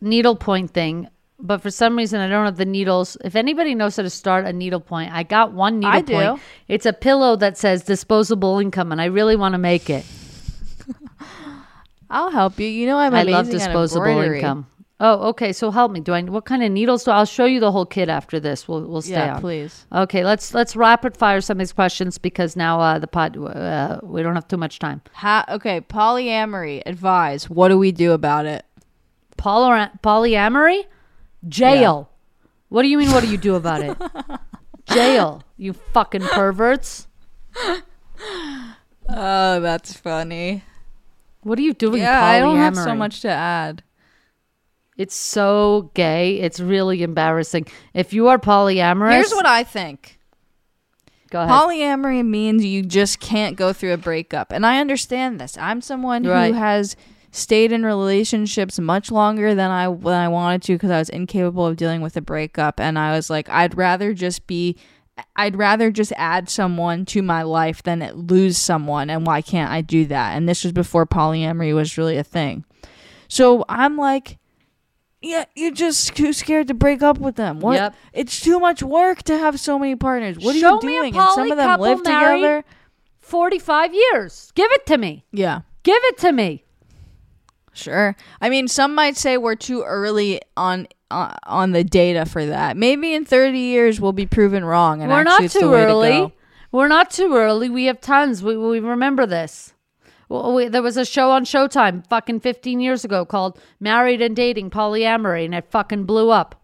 [0.01, 1.09] needlepoint thing,
[1.43, 3.16] but for some reason I don't have the needles.
[3.24, 6.36] If anybody knows how to start a needle point, I got one needle I needlepoint.
[6.36, 6.43] do.
[6.68, 10.05] It's a pillow that says disposable income, and I really want to make it.
[12.11, 12.66] I'll help you.
[12.66, 14.66] You know I'm I love disposable income.
[15.03, 15.55] Oh, okay.
[15.55, 16.01] So help me.
[16.01, 16.20] Do I?
[16.22, 18.68] What kind of needles do I'll show you the whole kit after this?
[18.68, 19.41] We'll we'll stay Yeah, on.
[19.41, 19.86] please.
[19.93, 24.01] Okay, let's let's rapid fire some of these questions because now uh, the pod uh,
[24.03, 25.01] we don't have too much time.
[25.14, 26.82] Ha- okay, polyamory.
[26.84, 27.49] Advise.
[27.49, 28.66] What do we do about it?
[29.38, 30.82] Poly- polyamory,
[31.49, 32.11] jail.
[32.68, 33.11] What do you mean?
[33.12, 33.97] What do you do about it?
[34.93, 35.43] jail.
[35.57, 37.07] You fucking perverts.
[39.09, 40.62] Oh, that's funny.
[41.43, 42.03] What are you doing?
[42.03, 43.82] Yeah, I don't have so much to add.
[44.97, 46.38] It's so gay.
[46.41, 47.66] It's really embarrassing.
[47.95, 50.18] If you are polyamorous, Here's what I think.
[51.30, 51.51] go ahead.
[51.51, 54.53] Polyamory means you just can't go through a breakup.
[54.53, 55.57] And I understand this.
[55.57, 56.53] I'm someone Right.
[56.53, 56.97] who has
[57.31, 61.66] stayed in relationships much longer than I than I wanted to because I was incapable
[61.66, 64.76] of dealing with a breakup and I was like I'd rather just be
[65.37, 69.81] I'd rather just add someone to my life than lose someone and why can't I
[69.81, 70.37] do that?
[70.37, 72.64] And this was before polyamory was really a thing.
[73.28, 74.39] So I'm like
[75.22, 77.61] yeah, you're just too scared to break up with them.
[77.61, 77.74] What?
[77.74, 77.95] Yep.
[78.14, 80.39] It's too much work to have so many partners.
[80.39, 81.14] What Show are you doing?
[81.14, 82.64] And some of them live together.
[83.18, 84.51] Forty-five years.
[84.55, 85.26] Give it to me.
[85.31, 86.64] Yeah, Give it to me.
[87.72, 88.16] Sure.
[88.40, 92.76] I mean, some might say we're too early on uh, on the data for that.
[92.76, 95.02] Maybe in 30 years we'll be proven wrong.
[95.02, 96.34] And We're not too way to early.
[96.72, 97.68] We're not too early.
[97.68, 98.42] We have tons.
[98.42, 99.74] We, we remember this.
[100.28, 104.36] Well, we, there was a show on Showtime fucking 15 years ago called Married and
[104.36, 106.54] Dating Polyamory, and it fucking blew up.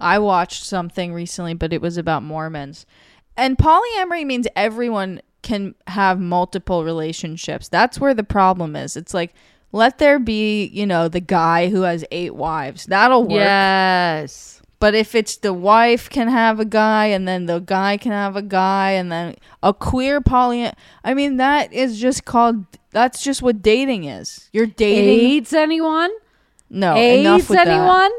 [0.00, 2.84] I watched something recently, but it was about Mormons.
[3.36, 7.68] And polyamory means everyone can have multiple relationships.
[7.68, 8.96] That's where the problem is.
[8.96, 9.32] It's like
[9.72, 12.86] let there be, you know, the guy who has eight wives.
[12.86, 13.32] That'll work.
[13.32, 14.56] Yes.
[14.78, 18.36] But if it's the wife can have a guy and then the guy can have
[18.36, 20.70] a guy and then a queer poly
[21.02, 24.50] I mean that is just called that's just what dating is.
[24.52, 26.10] You're dating AIDS anyone?
[26.68, 27.68] No, enough AIDS with that.
[27.68, 28.10] anyone?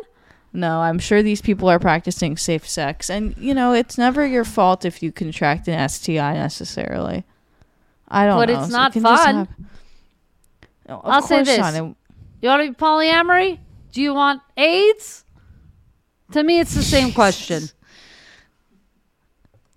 [0.52, 4.46] No, I'm sure these people are practicing safe sex and you know, it's never your
[4.46, 7.24] fault if you contract an STI necessarily.
[8.08, 8.42] I don't know.
[8.42, 8.60] But know.
[8.60, 9.48] it's So not fun.
[10.90, 11.58] Oh, no, I'll say this.
[11.58, 11.74] not.
[11.76, 13.60] You want to be polyamory?
[13.92, 15.26] Do you want AIDS?
[16.32, 17.64] To me, it's the same question.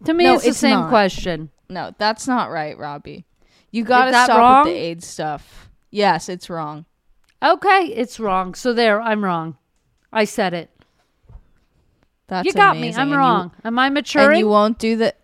[0.04, 0.88] To me, No, it's the it's same not.
[0.88, 1.50] question.
[1.68, 3.26] No, that's not right, Robby.
[3.70, 4.64] You gotta stop wrong?
[4.64, 5.68] with the AIDS stuff.
[5.90, 6.86] Yes, it's wrong.
[7.42, 8.54] Okay, it's wrong.
[8.54, 9.56] So there, I'm wrong.
[10.12, 10.70] I said it.
[12.28, 12.96] That's you got amazing.
[12.96, 12.96] me.
[12.96, 13.50] I'm And you- wrong.
[13.64, 14.28] Am I maturing?
[14.30, 15.14] and you won't do the.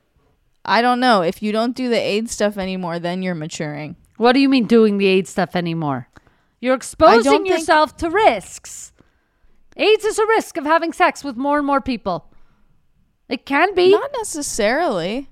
[0.64, 1.22] I don't know.
[1.22, 3.96] If you don't do the AIDS stuff anymore, then you're maturing.
[4.16, 6.08] What do you mean doing the AIDS stuff anymore?
[6.60, 8.92] You're exposing yourself to risks.
[9.76, 12.32] AIDS is a risk of having sex with more and more people.
[13.28, 13.90] It can be.
[13.90, 15.28] Not necessarily.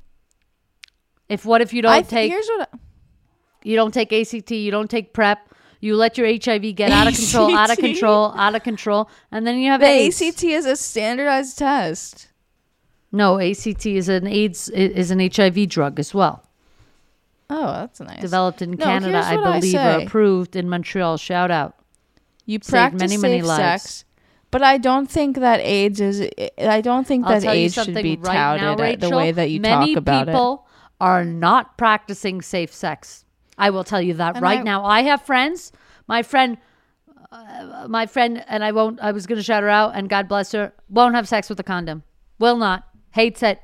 [1.28, 2.68] if what if you don't I th- take Here's what.
[2.72, 2.78] I,
[3.62, 5.38] you don't take ACT, you don't take PrEP,
[5.80, 9.46] you let your HIV get out of control, out of control, out of control, and
[9.46, 10.20] then you have the AIDS.
[10.20, 12.28] ACT is a standardized test.
[13.10, 16.43] No, ACT is an AIDS is an HIV drug as well.
[17.50, 18.20] Oh, that's nice.
[18.20, 21.16] Developed in No, Canada, I what I believe, or approved in Montreal.
[21.18, 21.74] Shout out.
[22.46, 23.82] you saved practice many, many safe lives.
[23.82, 24.04] sex,
[24.50, 26.28] but I don't think that AIDS is.
[26.58, 29.10] I don't think I'll that AIDS should be right touted now, Rachel.
[29.10, 30.32] the way that you Many talk about it.
[30.32, 30.66] people
[31.00, 33.24] are not practicing safe sex.
[33.58, 34.84] I will tell you that And right I- now.
[34.84, 35.70] I have friends.
[36.08, 36.56] My friend,
[37.30, 39.00] uh, my friend, and I won't.
[39.00, 40.72] I was going to shout her out, and God bless her.
[40.88, 42.02] Won't have sex with a condom.
[42.38, 42.84] Will not.
[43.10, 43.60] Hates it.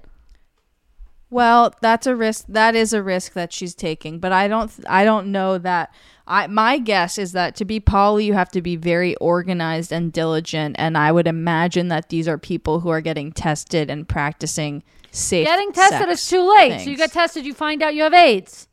[1.31, 2.47] Well, that's a risk.
[2.49, 4.71] That is a risk that she's taking, but I don't.
[4.89, 5.95] I don't know that.
[6.27, 10.13] I my guess is that to be poly, you have to be very organized and
[10.13, 14.83] diligent, and I would imagine that these are people who are getting tested and practicing
[15.13, 15.47] safe.
[15.47, 16.81] Getting tested is too late.
[16.81, 18.67] So you get tested, you find out you have AIDS.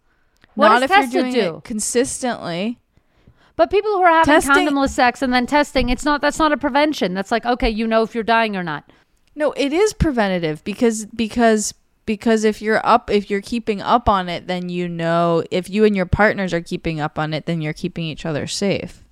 [0.56, 1.62] What Not does tested do?
[1.64, 2.80] consistently.
[3.56, 6.22] But people who are having Testing- condomless sex and then testing, it's not.
[6.22, 7.14] That's not a prevention.
[7.14, 8.92] That's like okay, you know if you're dying or not.
[9.36, 11.74] No, it is preventative because because
[12.08, 15.86] because if you're up if you're keeping up on it, then you know if you
[15.86, 19.04] and your partners are keeping up on it, then you're keeping each other safe.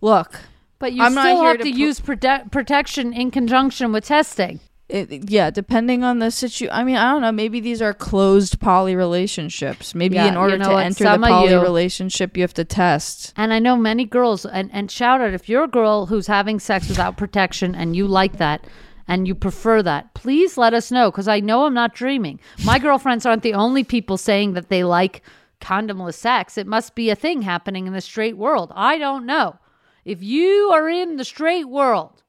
[0.00, 0.38] Look,
[0.78, 4.60] But you I'm still have to to, pro- use prote- protection in conjunction with testing.
[4.88, 8.60] it, yeah, depending on the situ I mean, I don't know, maybe these are closed
[8.60, 9.94] poly relationships.
[9.94, 12.42] Maybe Yeah, in order you know to what, enter some the poly you- relationship, you
[12.44, 13.32] have to test.
[13.36, 16.60] And I know many girls, and, and shout out if you're a girl who's having
[16.60, 18.64] sex without protection and you like that
[19.08, 22.38] and you prefer that, please let us know because I know I'm not dreaming.
[22.64, 25.22] My girlfriends aren't the only people saying that they like
[25.60, 26.58] condomless sex.
[26.58, 28.70] It must be a thing happening in the straight world.
[28.74, 29.56] I don't know.
[30.04, 32.22] If you are in the straight world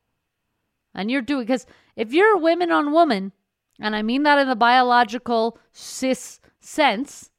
[0.95, 3.33] and you're doing, because if you're women on woman,
[3.79, 7.29] and I mean that in the biological cis sense,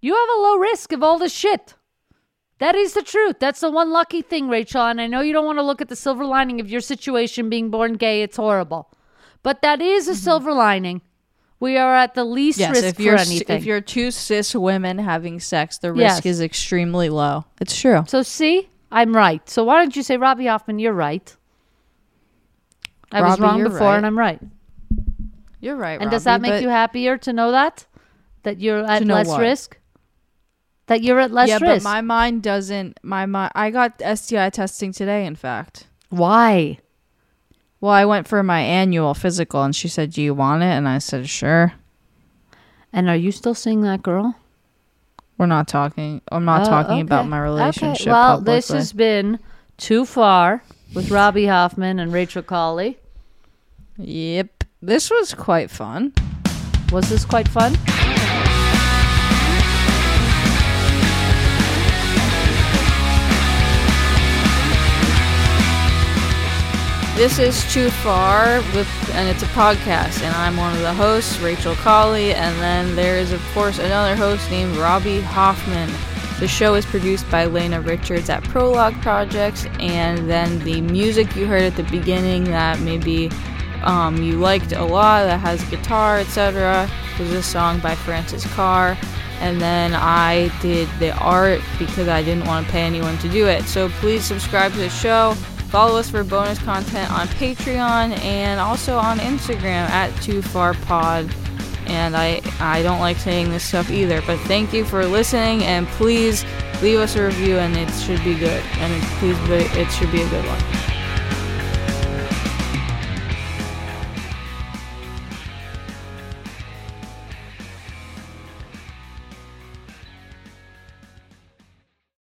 [0.00, 1.74] you have a low risk of all this shit.
[2.60, 3.36] That is the truth.
[3.40, 4.82] That's the one lucky thing, Rachel.
[4.82, 7.48] And I know you don't want to look at the silver lining of your situation
[7.48, 8.22] being born gay.
[8.22, 8.90] It's horrible.
[9.42, 10.18] But that is a mm-hmm.
[10.18, 11.00] silver lining.
[11.58, 13.56] We are at the least Yes, risk if you're for anything.
[13.56, 16.26] if you're two cis women having sex, the risk Yes.
[16.26, 17.46] is extremely low.
[17.60, 18.04] It's true.
[18.06, 19.46] so see, I'm right.
[19.48, 21.34] So why don't you say, Robby Hoffman, you're right.
[23.12, 23.96] I was wrong before right.
[23.96, 24.40] and I'm right.
[25.60, 26.00] You're right.
[26.00, 27.86] And does that make you happier to know that?
[28.42, 29.40] That you're at less what?
[29.40, 29.79] risk?
[30.90, 31.84] That you're at less yeah, risk.
[31.84, 32.98] but my mind doesn't.
[33.04, 33.52] My mind.
[33.54, 35.24] I got STI testing today.
[35.24, 36.78] In fact, Why?
[37.80, 40.88] well, I went for my annual physical, and she said, "Do you want it?" And
[40.88, 41.74] I said, "Sure."
[42.92, 44.34] And are you still seeing that girl?
[45.38, 46.22] We're not talking.
[46.32, 48.08] I'm not Oh, talking about my relationship.
[48.08, 48.10] Okay.
[48.10, 49.38] Well, this has been
[49.76, 52.96] too far with Robby Hoffman and Rachel Kaly.
[53.96, 54.64] Yep.
[54.82, 56.12] This was quite fun.
[56.90, 57.76] Was this quite fun?
[67.20, 71.38] This is Too Far with, and it's a podcast, and I'm one of the hosts,
[71.40, 75.90] Rachel Kaly, and then there is, of course, another host named Robby Hoffman.
[76.38, 81.44] The show is produced by Lena Richards at Prologue Projects, and then the music you
[81.44, 83.30] heard at the beginning that maybe
[83.82, 88.96] um, you liked a lot, that has guitar, etc., was a song by Francis Carr.
[89.40, 93.46] And then I did the art because I didn't want to pay anyone to do
[93.46, 93.64] it.
[93.64, 95.36] So please subscribe to the show.
[95.70, 101.32] Follow us for bonus content on Patreon and also on Instagram at Too Far Pod.
[101.86, 105.86] And I I don't like saying this stuff either, but thank you for listening and
[105.86, 106.44] please
[106.82, 108.62] leave us a review and it should be good.
[108.78, 110.89] And please it should be a good one.